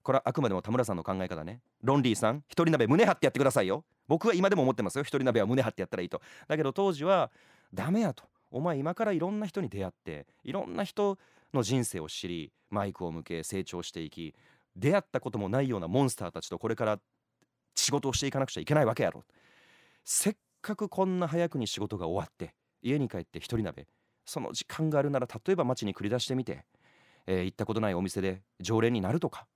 [0.02, 1.60] これはあくまでも田村さんの考え方ね。
[1.82, 3.84] ロンリーさん一人鍋胸張ってやってくださいよ。
[4.08, 5.04] 僕は今でも思ってますよ。
[5.04, 6.20] 一人鍋は胸張ってやったらいいと。
[6.48, 7.30] だけど当時は
[7.72, 8.24] ダメやと。
[8.50, 11.18] お前今からいろんな人に出会っていろんな人
[11.54, 14.34] の人生を知りマイクを向け成長していき
[14.76, 16.98] 出会ったこともないようなモンスターたちとこれから
[17.74, 19.24] 仕事をしていかなくちゃいけないわけやろ。
[20.04, 23.86] せっかくこんな早くに仕事が終わって家に帰って一人鍋。
[24.26, 26.64] その時間があるなら例えば街に繰り出してみて、
[27.26, 29.46] えー、行ったことないお店で常連になるとか。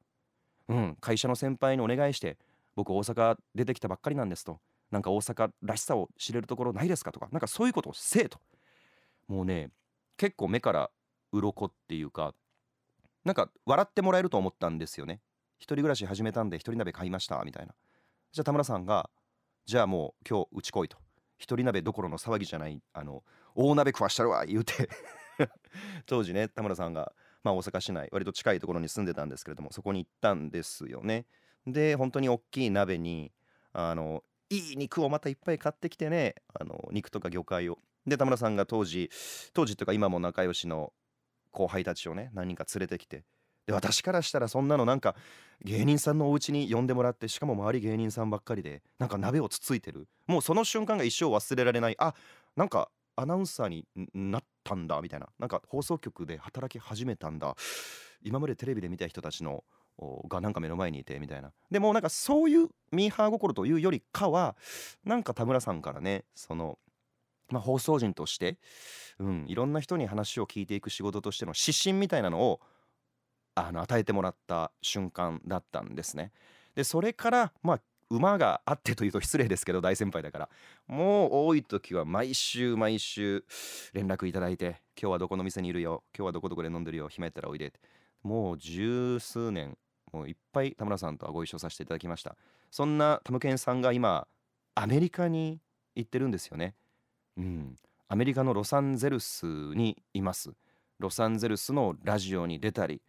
[0.68, 2.36] うん会社の先輩にお願いして
[2.76, 4.60] 僕大阪出てきたばっかりなんですと。
[4.90, 7.28] なんか大阪らしさを知れるところないですかとか。
[7.32, 8.38] なんかそういうことをせえと。
[9.26, 9.70] もうね
[10.16, 10.90] 結構目から
[11.32, 12.34] 鱗っていうか
[13.28, 15.20] なんか笑ってもらえると思ったんですよね。
[15.58, 17.74] 一人暮らし始めたんで一人鍋買いましたみたいな。
[18.32, 19.10] じゃあ田村さんが
[19.66, 20.96] じゃあもう今日うち来いと。
[21.36, 23.22] 一人鍋どころの騒ぎじゃないあの
[23.54, 24.88] 大鍋食わしたるわ言うて。
[26.06, 27.12] 当時ね田村さんが、
[27.44, 31.26] まあ、大阪市内割と近いところに住んでたんですけれどもそこに行ったんですよね。
[31.66, 33.30] で本当に大きい鍋に
[33.74, 37.78] あのいい肉をまたいっぱい買ってきてねあの肉とか魚介を。
[38.06, 39.10] で田村さんが当時
[39.52, 40.94] 当時というか今も仲良しの
[41.58, 43.24] 後輩たちをね何人か連れてきて。
[43.66, 45.14] で私からしたらそんなのなんか
[45.62, 50.06] 芸人さんのお家に呼んでもらってしかも周り芸人さんばっかりでなんか鍋をつついてる。
[50.26, 51.96] もうその瞬間が一生忘れられない。
[51.98, 52.14] あ
[52.56, 55.28] なんかアナウンサーになったんだみたいな。
[55.38, 57.56] なんか放送局で働き始めたんだ。
[58.22, 59.64] 今までテレビで見た人たちの
[60.28, 61.52] がなんか目の前にいてみたいな。
[61.70, 64.56] でもなんかそういうミーハー心というよりかは
[65.04, 66.78] なんか田村さんからねその
[67.50, 68.58] まあ、放送人として、
[69.18, 72.60] うん、いろんな人に話を聞いていく仕事としての指針みたいなのを
[73.54, 76.32] あの与えてもらった瞬間だったんですね。
[76.74, 77.80] でそれからまあ
[78.10, 80.48] 馬があってというと失礼ですけど大先輩だから
[80.86, 83.44] もう多い時は毎週毎週
[83.92, 87.80] 連絡いただいて「今日はどこの店にいるよ今日はどこどこで飲んでるよ暇やったらおいで」って。
[88.22, 89.76] もう十数年
[90.12, 92.36] もういっぱい田村さんとはご一緒させていただきました。
[92.70, 94.26] そんなタムケンさんが今
[94.74, 95.60] アメリカに
[95.94, 96.74] 行ってるんですよね。
[97.38, 97.76] うん。
[98.08, 100.52] アメリカのロサンゼルスにいます。
[100.98, 103.00] ロサンゼルスのラジオに出たり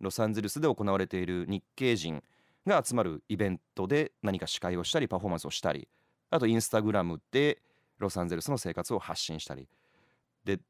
[0.00, 2.22] ロサンゼルスで行われている日系人
[2.66, 5.88] が集まるイベントで何か司会をしたりパフォーマンスをしたり
[6.30, 7.62] あとインスタグラムで
[7.98, 9.68] ロサンゼルスの生活を発信したり。
[10.44, 10.60] で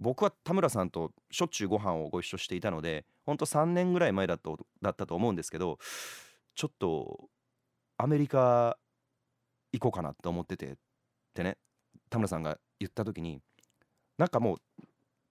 [0.00, 5.78] 僕は田村さんとしょっちゅうご飯をご一緒していたのでほんと3年ぐらい前だとだったと思うんですけど
[6.56, 7.28] ちょっと
[7.96, 8.76] アメリカ
[9.72, 10.74] 行こうかなって思っててっ
[11.32, 11.58] てね
[12.14, 13.40] 田村さんが言った時に
[14.18, 14.58] なんかもう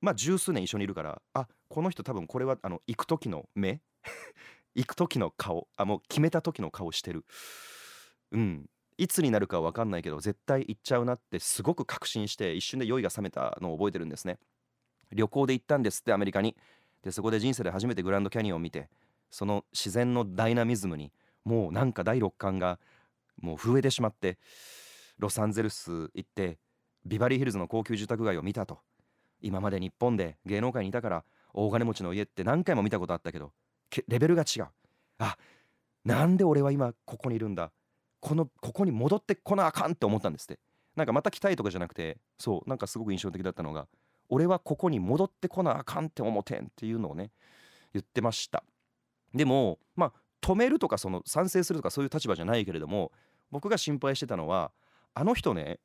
[0.01, 3.79] まあ十数年一緒にいるからあこの人多分これはあの行く時の目
[4.75, 7.25] 行く時の顔あもう決めた時の顔してる。
[8.31, 8.69] うん。
[8.97, 14.37] いつになるかは分かんないけど絶対行っちゃうなってすごく確信して一瞬で酔いが覚めたのを覚えてるんですね。
[15.11, 16.57] 旅行で行ったんですってアメリカに。
[17.01, 18.89] でそこで人生で初めてグランドキャニオンを見て
[19.29, 21.13] その自然のダイナミズムに
[21.45, 22.79] もうなんか第六感が
[23.41, 24.37] もう震えてしまって
[25.17, 26.57] ロサンゼルス行って
[27.05, 28.79] ビバリーヒルズの高級住宅街を見たと。
[29.41, 33.51] 今まで日本で芸能界にいたから大金持ちの家って何回も見たことあったけど
[34.07, 34.67] レベルが違う。
[35.19, 35.37] あ
[36.05, 37.71] なんで俺は今ここにいるんだ？
[38.19, 40.59] このここに戻ってこなあかんって思ったんですって。
[40.95, 43.87] なんかまた来たいとかじゃなくてそうなんかすごく印象的だったのが
[44.29, 47.31] 俺はここに戻ってこなあかんって思てんっていうのをね
[47.93, 48.63] 言ってました。
[49.33, 53.11] でもまあ止めるとかその賛成するとかそういう立場じゃないけれども
[53.51, 54.71] 僕が心配してたのは
[55.13, 55.79] あの人ね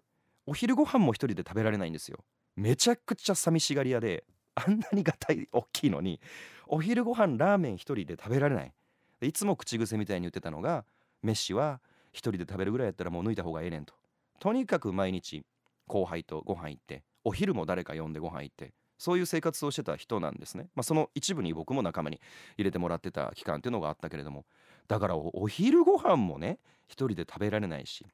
[0.48, 2.24] お昼ご飯も一人で食べられないんですよ。
[2.56, 6.20] めちゃくちゃ寂しがり屋であんなにがたい大きいのに
[6.66, 8.72] お昼ご飯ラーメン一人で食べられない。
[9.20, 10.87] いつも口癖みたいに言ってたのが
[11.22, 11.82] 飯は
[12.12, 13.92] 一人で食べるぐらいやったらもう抜いた方がええねんと。
[14.40, 15.44] とにかく毎日
[15.87, 22.20] 後輩とご飯行ってお昼も誰か呼んでご飯行ってそういう生活をしてた人なんですね、まあ、その一部に僕も仲間に
[22.56, 24.46] 入れてもらってた期間っていうのがあったけれども
[24.87, 28.06] だからお昼ご飯もね一人で食べられないし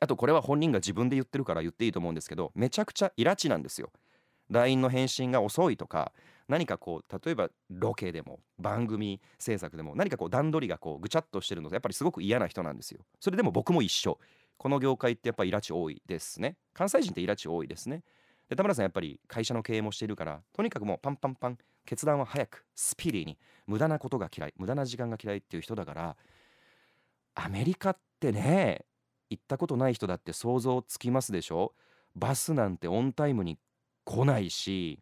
[0.00, 3.90] あとこれは本人が自分で言ってるから言っていいと思うんですけどめちゃくちゃイラチなんですよ。
[4.50, 6.12] LINE の返信が遅いとか
[6.48, 13.00] 何かこう例えばロケでも番組制作でも何かこう段取りがこうぐちゃっとしてるのでやっぱりすごく嫌な人なんですよ。
[13.20, 14.18] それでも僕も一緒。
[14.56, 16.56] この業界ってやっぱりイラチ多いですね。
[16.74, 18.02] 関西人ってイラチ多いですね。
[18.48, 26.16] で田村さんやっぱり会社の経営もしているからとにかくもうパンパンパン決断は早くスピーディーに無駄なことが嫌い無駄な時間が嫌いっていう人だから
[27.34, 28.84] アメリカってね
[29.36, 31.72] 行ったことない人だって想像つきますでしょ？
[32.14, 33.58] バスなんてオンタイムに
[34.04, 35.00] 来ないし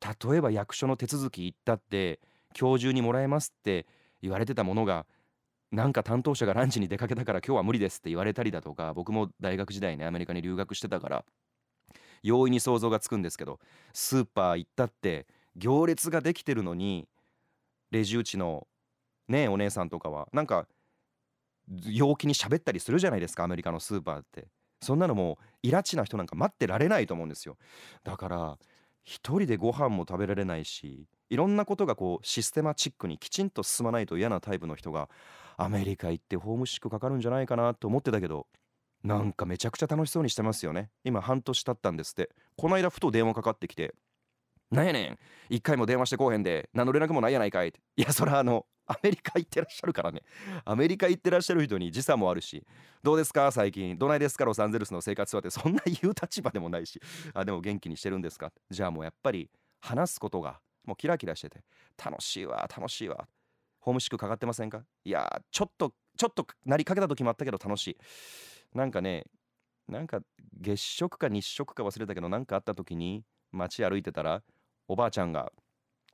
[0.00, 2.20] 例えば役所の手続き行ったって
[2.58, 3.86] 今日中にもらえますって
[4.22, 5.04] 言われてたものが
[5.70, 11.24] なんか担当者がランチに出かけたから今日は無理ですって言われたりだとか僕も大学時代ねアメリカに留学してたから
[12.22, 13.60] 容易に想像がつくんですけど
[13.92, 17.06] スーパー行ったって行列ができてるのに
[17.90, 18.66] レジ打ちの
[19.28, 20.66] ねお姉さんとかはなんか
[21.84, 24.48] 陽気に喋ったりするじゃないですかアメリカのスーパーって。
[24.82, 27.58] そんなのもうイラチな人なんか待ってられないと思うんですよ。
[28.02, 28.58] だから
[29.04, 35.08] 一人でご飯も食べられないしいろんなことがこうシステマチックにきちんと進まないと嫌なタイプの人が
[35.56, 38.46] アメリカ行ってホームシックかかるんじゃないかなと思ってたけど
[39.02, 40.90] なんかめちゃくちゃ楽しそうにしてますよね。
[41.04, 42.30] 今半年経ったんですって。
[42.56, 43.94] この間ふと電話かかってきて
[44.70, 45.18] 「なんやねん。
[45.48, 50.22] 一回も電話してこうへんで何の連絡もないやないかい」いやそれはあのアメリカ行ってらっしゃるからね。
[50.64, 52.66] アメリカ行ってらっしゃる人に時差もあるし。
[53.04, 53.52] どうですか？
[53.52, 53.96] 最近。
[53.96, 54.44] どないですか？
[54.44, 55.50] ロサンゼルスの生活はって。
[55.50, 57.00] そんな言う立場でもないし。
[57.32, 58.52] あでも元気にしてるんですか？
[58.68, 59.48] じゃあもうやっぱり
[59.80, 61.62] 話すことがもうキラキラしてて。
[62.04, 63.28] 楽しいわ楽しいわ。
[63.78, 64.84] ホームシックかかってませんか？
[65.04, 67.98] いやちょっとちょっとなりかけた時もあったけど楽しい。
[68.74, 69.24] なんかね
[69.86, 70.20] なんか
[70.60, 74.42] 月食か日食か忘れたけど何かあった時に街歩いてたら
[74.90, 75.52] おばあちゃんが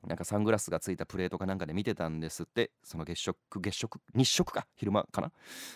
[0.05, 3.99] なんかサングラスがついたプレートかなんかで見てたんですってその月食月食？
[4.13, 4.67] 日食か？
[4.75, 5.31] 昼間かな？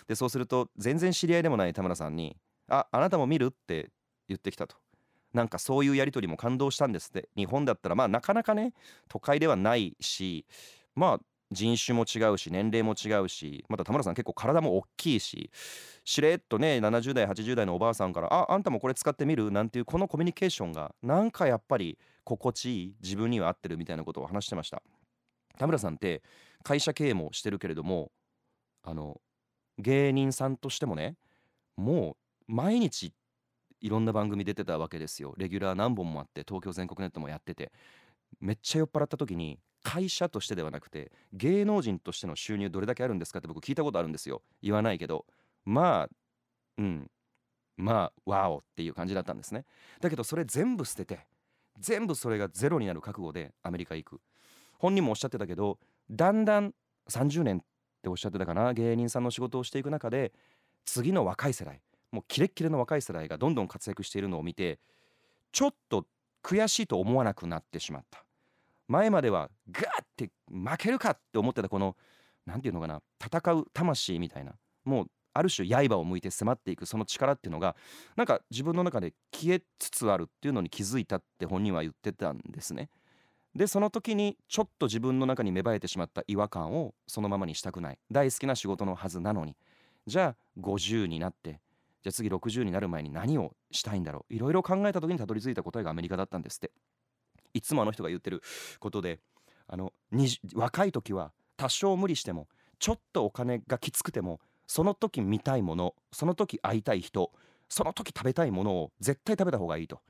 [0.06, 2.36] でそうすると全然知り合いでもない田村さんに
[2.70, 3.90] 「ああなたも見る?」って
[4.28, 4.76] 言ってきたと。
[5.32, 7.28] なんかそういうやり取りも感動したんですって。
[7.36, 8.72] 日本だったらまあなかなかね
[9.08, 10.46] 都会ではないし
[10.94, 11.20] まあ
[11.52, 15.50] 人種も違うし年齢も違うしまた田村さん結構体も大きいし
[16.04, 24.82] しれっとね70代80代のおばあさんから「ああんたもこれ使ってみる?」なんていうこのコミュニケーションがなんかやっぱり心地いい自分には合ってるみたいなことを話してました。
[25.58, 26.22] 田村さんって
[26.62, 28.10] 会社経営もしてるけれども
[28.82, 29.20] あの
[29.78, 31.16] 芸人さんとしてもね
[31.76, 32.16] も
[32.48, 33.14] う毎日
[33.80, 35.34] いろんな番組出てたわけですよ。
[35.36, 37.72] レギュラー何本もあって東京全国ネットもやってて。
[38.40, 44.42] めっちゃ酔っ払った時に会社としてではなくて芸能人としての収入どれだけあるんですかって僕聞いたことあるんですよ。
[44.62, 45.26] 言わないけど。
[45.64, 46.08] まあ
[46.78, 47.10] うん。
[47.76, 49.64] まあワオっていう感じだったんですね。
[50.00, 51.26] だけどそれ全部捨てて
[51.78, 54.20] 全部それがゼロになる覚悟でアメリカ行く。
[54.78, 55.78] 本人もおっしゃってたけど
[56.10, 56.74] だんだん
[57.08, 57.60] 30年っ
[58.02, 60.32] ておっしゃってたかな芸人さんの仕事をしていく中で
[60.84, 64.80] 次の若い世代もうキレッキレの若い世代がどんどん活躍しているのを見て
[65.52, 66.04] ちょっと
[66.42, 68.24] 悔しいと思わなくなってしまった。
[68.88, 71.96] 前まではガーって負けるかって思ってたこの
[72.46, 74.52] 何て言うのかな戦う魂みたいな
[74.84, 77.74] もうある種刃を向いて迫っていくその力っていうのが
[78.16, 82.90] なんか自分の中で消えつつあるっていうのに気づいたって本人は言ってたんですね。
[83.54, 87.98] でその時にちょっと自分の中に芽生えてしまった違和感をそのままにしたくない。
[88.10, 89.56] 大好きな仕事のはずなのに。
[90.06, 91.60] じゃあ50になって
[92.02, 94.34] じゃあ次60になる前に何をしたいんだろう。
[94.34, 96.72] いろいろ考えた時にたどり着いた答えがアメリカだったんですって。
[97.54, 98.42] いつもあの人が言ってる
[98.80, 99.20] ことで
[99.68, 99.92] あの
[100.54, 107.30] 若い時は多少無理してもちょっとお金がきつくてもその時見たいものその時会いたい人
[107.68, 110.00] その時食べたいものを絶対食べた方がいいと。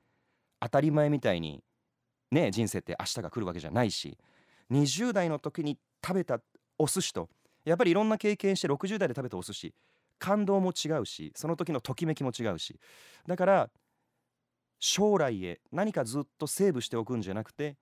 [0.60, 1.62] 当たり前みたいに
[2.30, 4.16] ね人生って明日が来るわけじゃないし
[4.70, 6.40] 20代の時に食べた
[6.78, 7.28] お寿司と
[7.64, 9.74] やっぱりいろんな経験して60代で食べたお寿司
[10.22, 12.78] 感動も違うしその時のときめきも違うし。
[13.26, 13.70] だから
[14.78, 17.76] 将来へ何かずっとセーブしておくんじゃなくて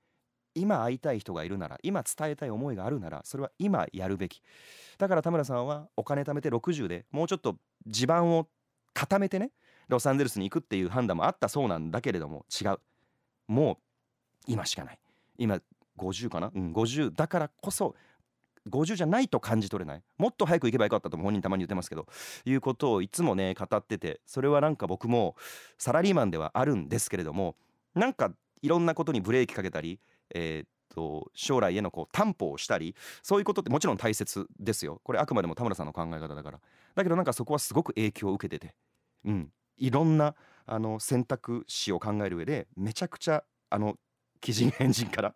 [0.55, 4.41] 今会いたい人がいるなら今伝えたい思いがあるならそれは今やるべき。
[4.99, 8.49] だから田村さんはお金貯めて60でもうちょっと地盤を
[8.95, 9.51] 固めてね
[9.89, 12.79] ロサンゼルスに行くっていう判断もあったそうなんだけれども違う。
[13.49, 13.77] もう
[14.47, 14.99] 今しかない。
[15.37, 15.61] 今
[15.99, 16.51] 50かな？
[16.55, 17.95] うん50だからこそ
[18.69, 20.03] 50じゃないと感じ取れない。
[20.19, 22.07] もっと早く行けばよかったとも本人たまに言ってますけど
[22.45, 25.37] いうことをいつもね語っててそれはなんか僕も
[25.79, 27.57] サラリーマンではあるんですけれども
[27.95, 30.01] なんかいろんなことにブレーキかけたり、
[30.35, 35.01] えー、と将来へのこう担保をしたりそういうことってもちろん大切ですよ。
[35.05, 36.61] これあくまでも田村さんの考え方だから。
[36.95, 38.75] だけどなんかそこはすごく影響を受けてて。
[39.25, 39.53] うん。
[39.77, 40.35] いろんな
[40.67, 43.97] あの選択肢を考える上でめちゃくちゃあの
[44.45, 45.35] 鬼人変人から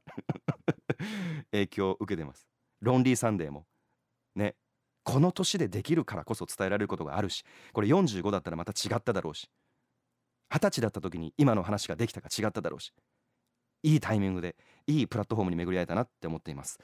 [1.50, 2.53] 影響を受けてます。
[2.84, 3.66] ロンリーサンデーも。
[4.36, 4.54] ね。
[5.04, 9.50] この年でできるからこそ伝えられることがあるしこれ45だったらまた違っただろうし
[10.48, 12.92] 二十歳だった時に今の話ができたか違っただろうし
[13.82, 14.56] いいタイミングで
[14.86, 16.78] いいプラットフォームに巡り合えたなって思っています。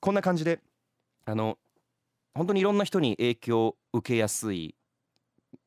[0.00, 0.60] こんな感じで
[1.24, 1.56] あの
[2.34, 4.74] 本当にいろんな人に影響を受けやすい、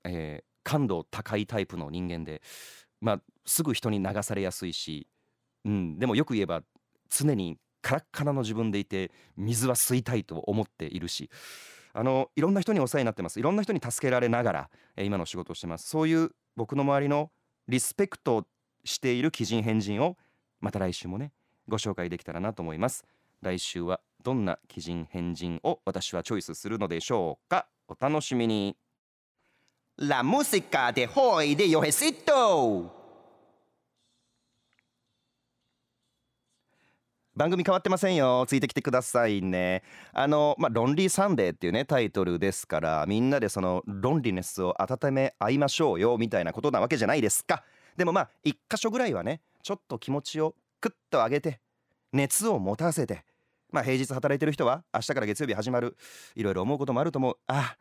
[0.03, 2.41] えー、感度高いタイプの人間で
[2.99, 5.07] まあすぐ人に流されやすいし、
[5.63, 6.61] うん、でもよく言えば
[7.09, 11.29] 常にカラッカラの自分でいて水は吸いたいと思っているし
[11.93, 13.39] あのいろんな人にお世話になってます。
[13.39, 15.87] いろんな人に助けられながら、えー、今の仕事をしてます。
[15.87, 17.29] そういう僕の周りの
[17.67, 18.47] リスペクト
[18.83, 20.17] している奇人変人を
[20.59, 21.31] また来週もね
[21.67, 23.05] ご紹介できたらなと思います。
[23.41, 27.67] 来週はどんな奇人変人を私はチョイスするのでしょうか。
[27.87, 28.75] お楽しみに。
[29.97, 33.02] La música de hoy de Yojecito
[37.35, 38.45] 番組変わってませんよ。
[38.47, 39.81] ついてきてくださいね。
[40.11, 47.63] あのまあロンリーサンデーっていうねタイトルですからみんなでそのロンリネスを温め合いましょうよみたいなことなわけじゃないですか。
[47.97, 51.59] でもまあ一箇所ぐらいはねちょっと気持ちをクッと上げて
[52.11, 53.25] 熱を持たせて
[53.71, 55.97] まあ平日働いてる人は明日から月曜日始まる
[56.35, 57.37] いろいろ思うこともあると思う。
[57.47, 57.77] あ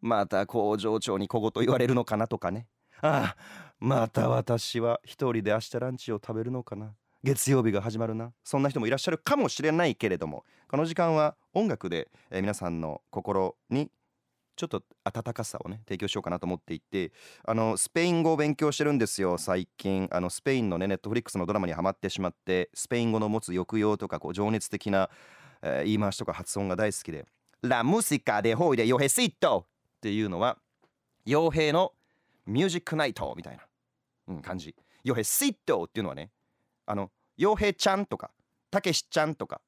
[0.00, 2.66] また工場長に小言言われるのかなとかね。
[3.00, 3.36] あ
[3.78, 6.94] また私は一人で明日ランチを食べるのかな。
[7.24, 8.32] 月曜日が始まるな。
[8.44, 10.44] そんな人もいらっしゃるかもしれないけれども。
[10.68, 13.90] この時間は音楽で、えー、皆さんの心に
[14.54, 17.12] ちょっと温かさをね提供しようかなと思っていて。
[17.44, 20.08] あのスペイン語を勉強してるんですよ最近。
[20.12, 25.10] あのスペインのねネットフリックスのドラマにはまってしまってスペイン語の持つ抑揚とかこう情熱的な、
[25.62, 27.26] えー、言い回しとか発音が大好きで
[27.62, 29.64] 「La música de hoy de Yojecito」っ
[30.00, 30.58] ていうのは
[31.26, 31.92] 傭兵の
[32.46, 33.66] ミュージックナイトみたいな、
[34.28, 34.74] うん、感じ。
[35.04, 36.30] 傭兵シットっていうのはね
[36.88, 38.30] あの傭兵ちゃんとか
[38.70, 39.60] たけしちゃんとか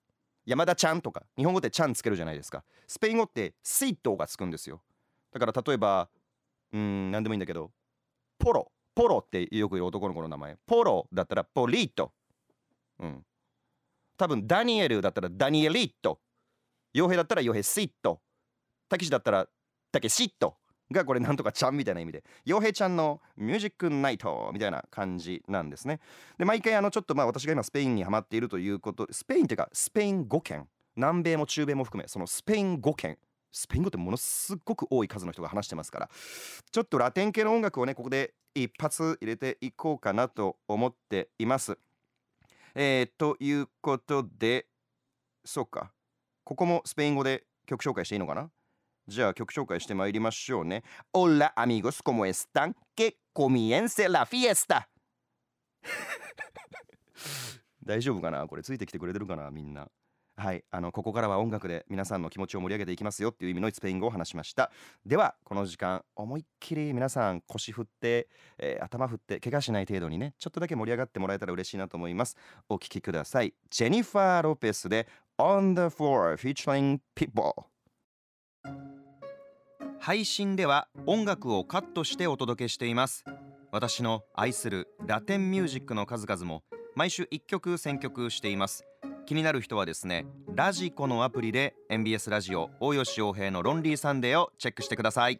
[0.47, 2.65] 山田ちゃんとか日本語でちゃんつけるじゃないですか。
[2.89, 4.81] スペイン語ってスイットがつくんですよ。
[5.33, 6.09] だから例えば
[6.73, 7.71] うん何でもいいんだけど
[8.39, 10.57] ポロポロってよく言う男の子の名前。
[10.67, 12.13] ポロだったらポリート。
[12.99, 13.25] うん。
[14.17, 16.21] 多分ダニエルだったらダニエリット。
[16.95, 18.21] 傭兵だったら傭兵シット。
[18.89, 19.47] たけしだったら
[19.93, 20.57] たけしット
[20.93, 26.01] がこれなんとかちゃんみたいな意味で洋平ちゃんのミュージックナイトみたいな感じなんですね。
[26.39, 30.67] で毎回あのちょっとまあ私が今スペインにハマっているということスペインっていうかスペイン語圏。
[30.97, 33.17] 南米も中米も含めそのスペイン語圏。
[33.53, 36.11] スペイン語ってものすごく多い数の人が話してますから。
[36.71, 41.79] ちょっとラテン系の音楽をねここで一発入れていこうかなと思っています。
[42.75, 44.67] えー、ということで
[45.45, 45.93] そうか。
[46.45, 48.51] ここもスペイン語で曲紹介していいのかな？
[49.11, 50.85] じゃあ曲紹介してまいりましょうね。
[51.13, 52.75] Hola amigos, ¿cómo están?
[52.97, 54.87] Que comience la fiesta!
[57.85, 58.47] 大丈夫かな？
[58.47, 59.51] これついてきてくれてるかな？
[59.51, 59.89] みんな。
[60.37, 64.71] はい、あのここからは音楽で皆さんの気持ちを盛り上げていきますよっていう意味のスペイン語を話しました
[65.05, 72.39] ではこの時間思いっきり皆さん腰振って、えー、頭振って怪我しない程度にねちょっとだけ盛り上がってもらえたら嬉しいなと思います
[72.71, 75.07] お聴きくださいジェニファー・ロペスで
[75.37, 77.67] On the Floor featuring People
[80.03, 83.23] 配信では音楽をカットしてお届けしています。
[83.71, 86.63] 私の愛するラテンミュージックの数々も
[86.97, 88.87] 毎週1曲選曲しています。
[89.27, 90.25] 気になる人はですね
[90.55, 95.39] ラジコのアプリで MBS ラジオ大吉洋平のロンリーサンデーをチェックしてください。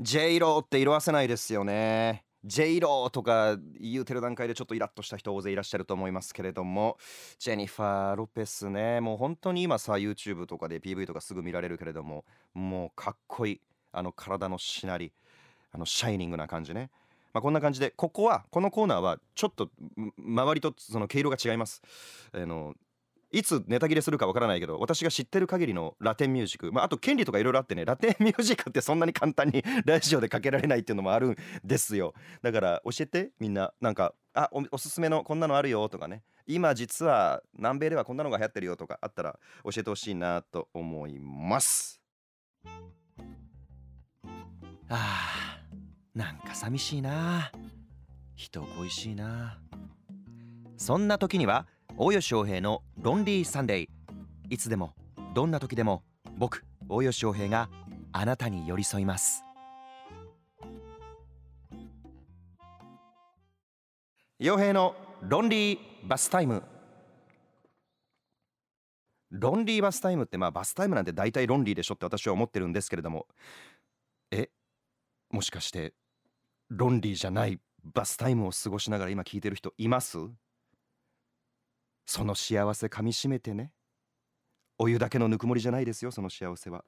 [0.00, 2.24] J ローって色あせないですよね。
[2.44, 6.98] J ローとか言うてる段階でちょっとイラッとした人大勢いらっしゃると思いますけれども
[7.38, 13.60] ジェニファー・ロペスねもう本当に今さ YouTube とかで PV とかすぐ見られるけれどももうかっこいい。
[13.94, 15.12] あの体のしなり
[15.72, 16.90] あのシャイニングな感じね。
[17.32, 19.70] まあ、こんな感じでここはこのコーナーはちょっと
[20.18, 21.82] 周りとその毛色が違います。
[22.32, 22.74] あの
[23.34, 32.14] いつネタ切れするかわからないけど私が知ってる限りのラテンミュージック、まあ、あと権利とかいろいろあってねラテンミュージックってそんなに簡単に ラジオでかけられないっていうのもあるんですよ。
[32.42, 33.72] だから教えてみんな。
[33.80, 36.22] なんかあおおすすめのこんなのあるよとかね。
[36.46, 42.00] 今実は南米ではこんなのが流行ってるよとかあったら教えてほしいなと思います。
[44.88, 47.50] あーなんか寂しいな。
[48.36, 49.58] 人恋しいな。
[50.76, 51.66] そんな時には
[51.96, 53.88] 大吉翔平のロンリーサンデー。
[54.50, 54.94] いつでも
[55.32, 56.02] どんな時でも
[56.36, 57.70] 僕大吉翔平が
[58.10, 59.44] あなたに寄り添います。
[64.40, 66.64] 洋平のロンリーバスタイム。
[69.30, 73.28] ロンリーバスタイムってまあバスタイムなんて大体ロンリーでしょって私は思ってるんですけれども。
[74.32, 74.50] え
[75.30, 75.94] もしかして
[76.70, 80.18] ロンリーじゃないバスタイムを過ごしながら今聞いてる人います？
[82.06, 83.72] その幸せかみしめてね。
[84.78, 86.84] お湯だけのぬくもりじゃないですよその幸せは。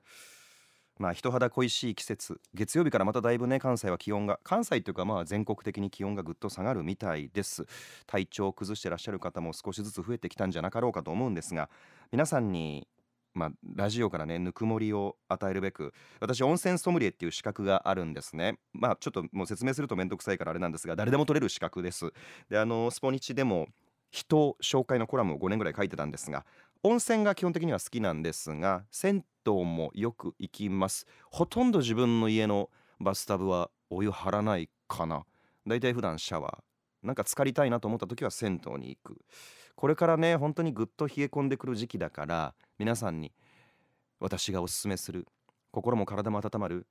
[0.98, 2.40] まあ人肌恋しい季節。
[2.54, 7.66] 月曜日からまただいぶね関西は気温が関西というかまあ全国的に気温がぐっと下がるみたいです。
[8.06, 11.70] 体調を崩してらっしゃる方も少しずつ増えてきたんじゃなかろうかと思うんですが
[12.10, 12.88] 皆さんに
[13.36, 18.58] まあ、ラジオからねぬくもりを与えるべく私温泉ソムリエっていう資格があるんですね。
[18.72, 22.12] まあちょっともう説明すると面倒くさいからあれなんですが誰でも取れる資格です。
[22.48, 23.68] であのスポニチでも
[24.16, 26.46] 人紹介のコラムを5年ぐらい書いてたんですが
[26.82, 31.06] 温泉が基本的には好きなんですが銭湯もよく行きます。
[31.30, 35.26] ほとんど自分の家のバスタブはお湯張らないかな。
[35.66, 39.20] だいたい普段シャワーなんか浸かりたいなと思った時は銭湯に行く。
[39.74, 43.32] これからね本当にぐっと冷え込んでくる時期だから皆さんに
[44.18, 45.26] 私がおすすめする
[45.72, 46.86] 心も体も温まる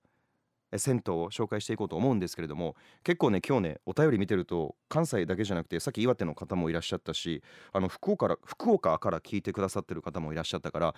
[0.75, 7.43] 銭湯を紹介していこうと思うんですけれども結構ね今日ねお便り見てると関西だけじゃなくてさっき岩手の方もいらっしゃったし
[7.73, 10.95] あの福岡から福岡から聞いてくださってる方もいらっしゃったから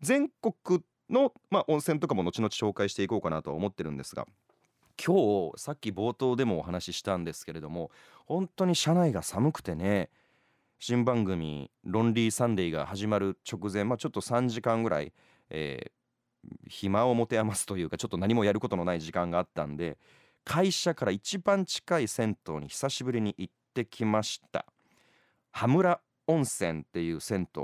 [0.00, 4.26] 全国の、まあ、温泉とかも後々紹介していこうかなと思ってるんですが
[5.04, 7.90] 今日さっき冒頭でもお話ししたんですけれども
[8.26, 10.10] 本当に車内が寒くてね
[10.80, 15.12] 新番組「ロンリーサンデー」が始まる直前、まあ、ちょっと3時間ぐらい、
[15.50, 15.90] えー、
[16.66, 19.98] 暇を持て余すというかちょっと何もやることのない時間があったんで
[20.44, 24.64] 会社から一番近い銭湯に久しぶりに行ってきました。
[25.50, 27.62] 羽村温泉っていう銭湯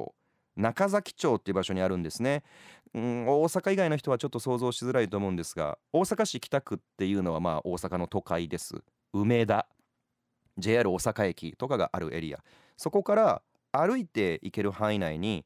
[0.56, 2.42] 中崎町っていう場所にあるんですね、
[2.94, 8.82] うん、大阪以外の人はちょっと想像しづらいと思うんですが大阪市北区っていうのはまあ大阪の都会です。
[9.12, 9.66] 梅田。
[10.56, 12.38] JR 大阪駅とかがあるエリア。
[12.76, 15.44] そこから歩いて行ける範囲内に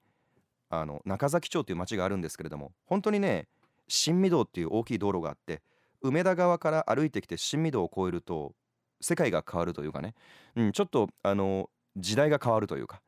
[0.70, 3.48] あの中崎町っていう町があるんですけれども本当にね
[3.88, 5.62] 新御堂っていう大きい道路があって
[6.02, 8.52] 梅田側から歩いてきて新御堂を越えると
[9.00, 10.14] 世界が変わるというかね、
[10.56, 13.00] うん、ちょっとあの時代が変わるというか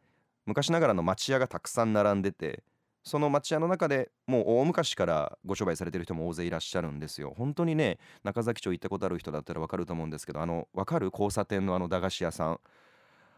[0.47, 2.63] 昔ながらの町屋がたくさん並んでて
[3.03, 7.35] その町屋の中でもう大昔からご商売されてる人も大勢いらっしゃるんですよ。
[7.37, 12.61] 本当にね中崎町行ったことある人だったら分かると思うんですけどあの分かる交差点のあの駄菓子屋さん。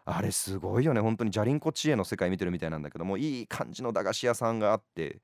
[0.04, 1.00] あれすごいよね。
[1.00, 5.20] 本当にじゃりんこ知恵の世界見てるみたいなんだけどもいい感じの駄菓子屋さんがあって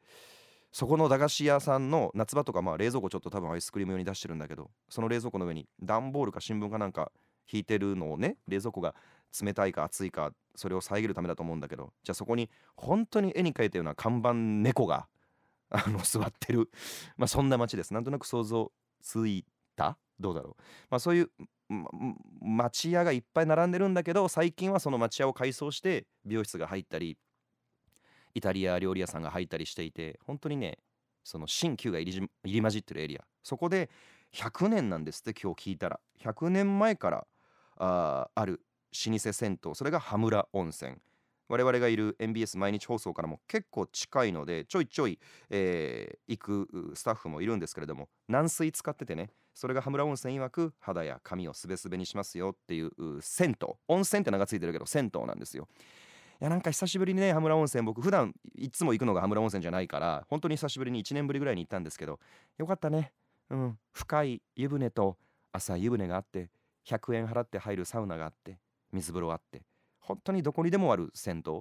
[0.70, 7.11] そこの駄菓子屋さんの夏場とかまあ冷蔵庫ちょっと多分アイスクリーム用に出してるんだけどその冷蔵庫の上に段ボールか新聞かなんか
[7.51, 8.95] 引いてるのをね冷蔵庫が
[9.41, 15.09] 冷たいか熱いかそれを遮るためだと思うんだけどじゃあそこに本当に絵に描いたような看板猫が
[15.70, 16.70] あの座ってる
[17.16, 17.93] まあそんな街です。
[17.93, 18.72] なんとなく想像
[19.03, 19.45] つい
[19.76, 19.99] た？
[20.18, 20.62] どうだろう。
[20.91, 21.31] まあそういう
[22.41, 27.19] 町屋がいっぱい並んでるんだけど最近はその町屋を改装して美容室が入ったり
[28.35, 30.79] イタリア料理屋さんが入ったりしていて本当にね
[31.29, 33.25] その新旧が入り入り混じってるエリア。
[33.43, 33.91] そこで
[34.35, 36.01] 100年なんですって今日聞いたら。
[36.23, 37.27] 100年前から
[37.77, 38.62] ある
[39.07, 39.75] 老舗銭湯。
[39.75, 40.97] それが羽村温泉。
[41.49, 45.18] 我々がいる MBS 毎日放送からも結構近いのでちょいちょい、
[45.51, 53.68] えー、行くスタッフもいるんですけれども軟水使っててねそれが羽村温泉曰く肌や髪をすべすべにしますよっていう銭湯。
[53.88, 55.66] 温泉って名がついてるけど銭湯なんですよ。
[56.40, 62.20] いやなんか久しぶりにね羽村温泉僕普段いつも行くのが羽村温泉じゃないから本当に久しぶりに1年ぶりぐらいに行ったんですけど
[62.57, 63.12] よかったね。
[63.51, 63.78] うん。
[63.90, 65.16] 深い湯船と
[65.51, 66.51] 浅い湯船があって
[66.86, 68.61] 100円払って入るサウナがあって
[68.92, 69.62] 水風呂あって
[70.09, 71.61] 本当にどこにでもある銭湯。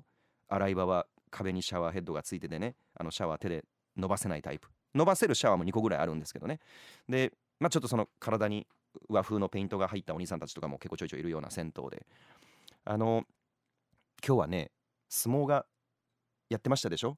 [0.49, 2.75] 洗い場は壁にシャワーヘッドがついててね。
[2.95, 3.65] あのシャワー手で
[3.97, 4.69] 伸ばせないタイプ。
[4.95, 6.59] 伸ばせるシャワーも2個ぐらいあるんですけどね。
[7.09, 8.65] でまあ、ちょっとその体に
[9.09, 12.05] 和風のペイントが入ったお兄さんたちとかも結構ちょいちょいいるような銭湯で。
[12.85, 13.25] あの
[14.25, 14.71] 今日はね
[15.09, 15.65] 相撲が
[16.49, 17.17] やってましたでしょ？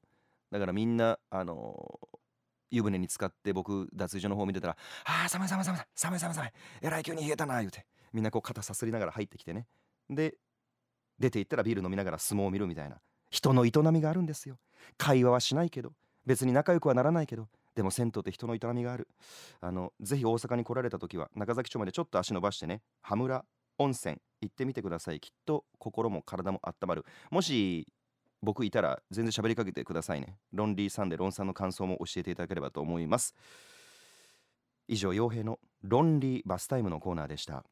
[0.50, 2.00] だからみんなあの
[2.72, 4.76] 湯船に浸かって僕脱衣所の方見てたら
[5.06, 6.50] 「あー寒い寒い寒い寒い寒い寒い
[6.82, 9.66] えらい急に冷えたな」言うてみんなこう肩さすりながら入ってきてね。
[10.08, 10.34] で
[11.20, 12.96] 出て行ったらビール飲みながら相撲を見るみたいな。
[13.30, 14.56] 人の営みがあるんですよ。
[14.96, 15.92] 会話はしないけど。
[16.26, 17.48] 別に仲良くはならないけど。
[17.76, 19.08] でも銭湯って人の営みがある。
[19.60, 22.82] あのぜひ大阪に来られた時は中崎町までちょっと足伸ばしてね。
[23.02, 23.44] 羽村
[23.78, 25.20] 温泉行ってみてください。
[25.20, 27.04] きっと心も体も温まる。
[27.30, 27.86] もし
[28.42, 30.38] 僕いたら全然喋りかけてくださいね。
[30.52, 33.34] ロンリーさんでロンさんの感想も教えていただければと思います。
[34.88, 37.64] 以上傭兵のロンリーバスタイムのコーナーでした。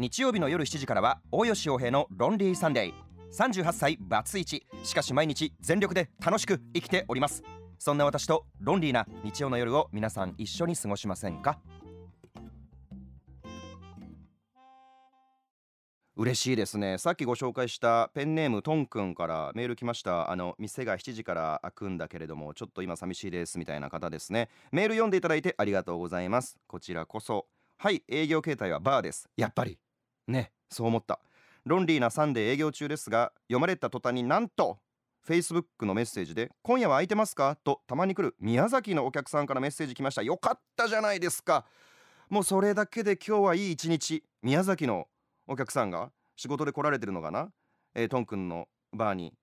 [0.00, 2.92] 日曜日の夜7時からは大吉洋平のロンリーサンデー。
[3.32, 4.64] 38歳バツイチ。
[4.84, 7.42] しかし毎日全力で楽しく生きております。
[7.80, 11.58] そんな私とロンリーな日曜の夜を皆さん一緒に過ごしませんか？
[16.14, 16.98] 嬉しいですね。
[16.98, 20.30] さっきご紹介したペンネームトンくんからメール来ました。
[20.30, 24.48] あの店が7時から開くんだけれどもちょっと今寂しいですみたいな方ですね。
[24.70, 26.56] メール読んでいただいてありがとうございます。
[26.68, 27.48] こちらこそ。
[27.80, 29.28] はい営業形態はバーです。
[29.36, 29.76] やっぱり。
[30.28, 31.18] ねそう思った。
[31.64, 34.78] ロンリーなサンデー営業中ですが読まれた途端になんと
[35.26, 40.22] Facebook のメッセージで「今夜は空いてますか?」とたまに来る宮崎のお客さんからメッセージ来ました。
[40.22, 41.66] よかったじゃないですか。
[42.30, 44.22] もうそれだけで今日はいい一日。
[44.42, 45.08] 宮崎の
[45.46, 47.50] お客さんが仕事で来られてるのかな、
[47.94, 49.34] えー、トンくんのバーに。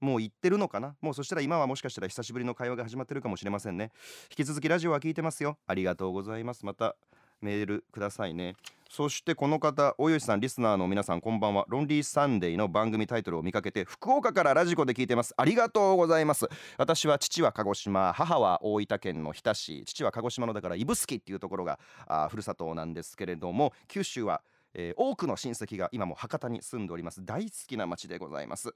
[0.00, 0.96] もう行ってるのかな？
[1.00, 3.92] もうそしたら今はもしかしたら久しぶりの会話が始まってるかもしれませんね。
[4.30, 5.58] 引き続きラジオは聞いてますよ。
[5.66, 6.64] ありがとうございます。
[6.64, 6.96] また
[7.40, 8.56] メールくださいね。
[8.90, 11.64] そしてこの方大吉さんリスナーの皆さんこんばんは。
[11.68, 15.32] ロンリーサンデーの番組タイトルを見かけて福岡からラジコで聞いてます。
[15.36, 16.48] ありがとうございます。
[16.76, 19.84] 私は父は鹿児島母は大分県の日田市。
[19.86, 21.78] 父は鹿児島のだから指宿っていうところが
[22.08, 24.42] あふるさとなんですけれども九州は
[24.74, 27.24] えー、多くの親戚が今も博多に住んでおります。
[27.24, 28.74] 大好きな町でございます。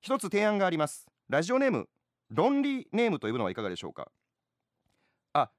[0.00, 1.08] 一つ提案があります。
[1.28, 1.88] ラジオネーム
[2.30, 4.12] ロンリーネームというのはいかがでしょうか？
[5.32, 5.50] あ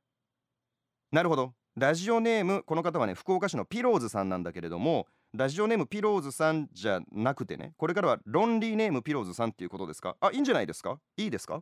[1.12, 1.54] なるほど。
[1.78, 10.16] ラジオネームこの方はね福岡市のピローズさんなんだけれどもラジオネームピローズさんじゃなくてねこれからはロンリーネームピローズさんっていうことですか？
[10.22, 10.98] あいいんじゃないですか？
[11.18, 11.62] いいですか？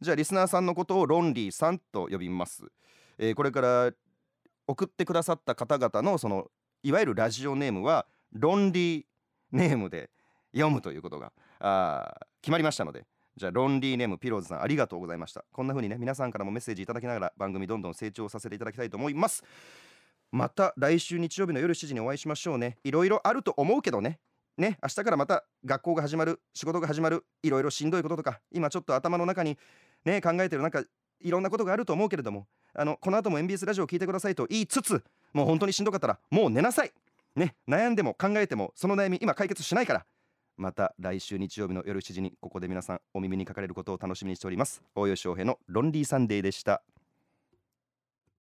[0.00, 2.64] じゃあリスナーさんのことをロンリーさんと呼びます、
[3.18, 3.90] えー、これから
[4.68, 6.46] 送ってくださった方々のその
[6.84, 9.04] いわゆるラジオネームはロンリー
[9.50, 10.10] ネームで
[10.52, 13.04] 読むということがあ決まりましたので
[13.36, 15.44] じゃあロンリーネームピローズさんありがとうございました。
[15.52, 19.42] こんな風にね皆さんからもメッセージいただきながら番組どんどん成長させていただきたいと思います。
[20.30, 22.78] また来週日曜日の夜7時にお会いしましょうね。
[22.84, 24.18] いろいろあると思うけどね。
[24.56, 29.58] ね明日からまた学校が始まる仕事が始まるいろいろしんどいこととか今ちょっと頭の中に
[30.04, 30.82] ね考えてるなんか
[31.20, 36.92] いろんなことがあると思うけれどもあのこの後も MBS ラジオを聞いてくださいと言いつつもう本当にしんどかったらもう寝なさい。
[37.34, 40.06] ね悩んでも考えてもその悩み今解決しないから。
[40.56, 44.82] また来週日曜日の夜7時にここで皆さんお耳にかかれることを楽しみにしております。
[44.94, 46.82] 大吉翔平のロンリーサンデーでした。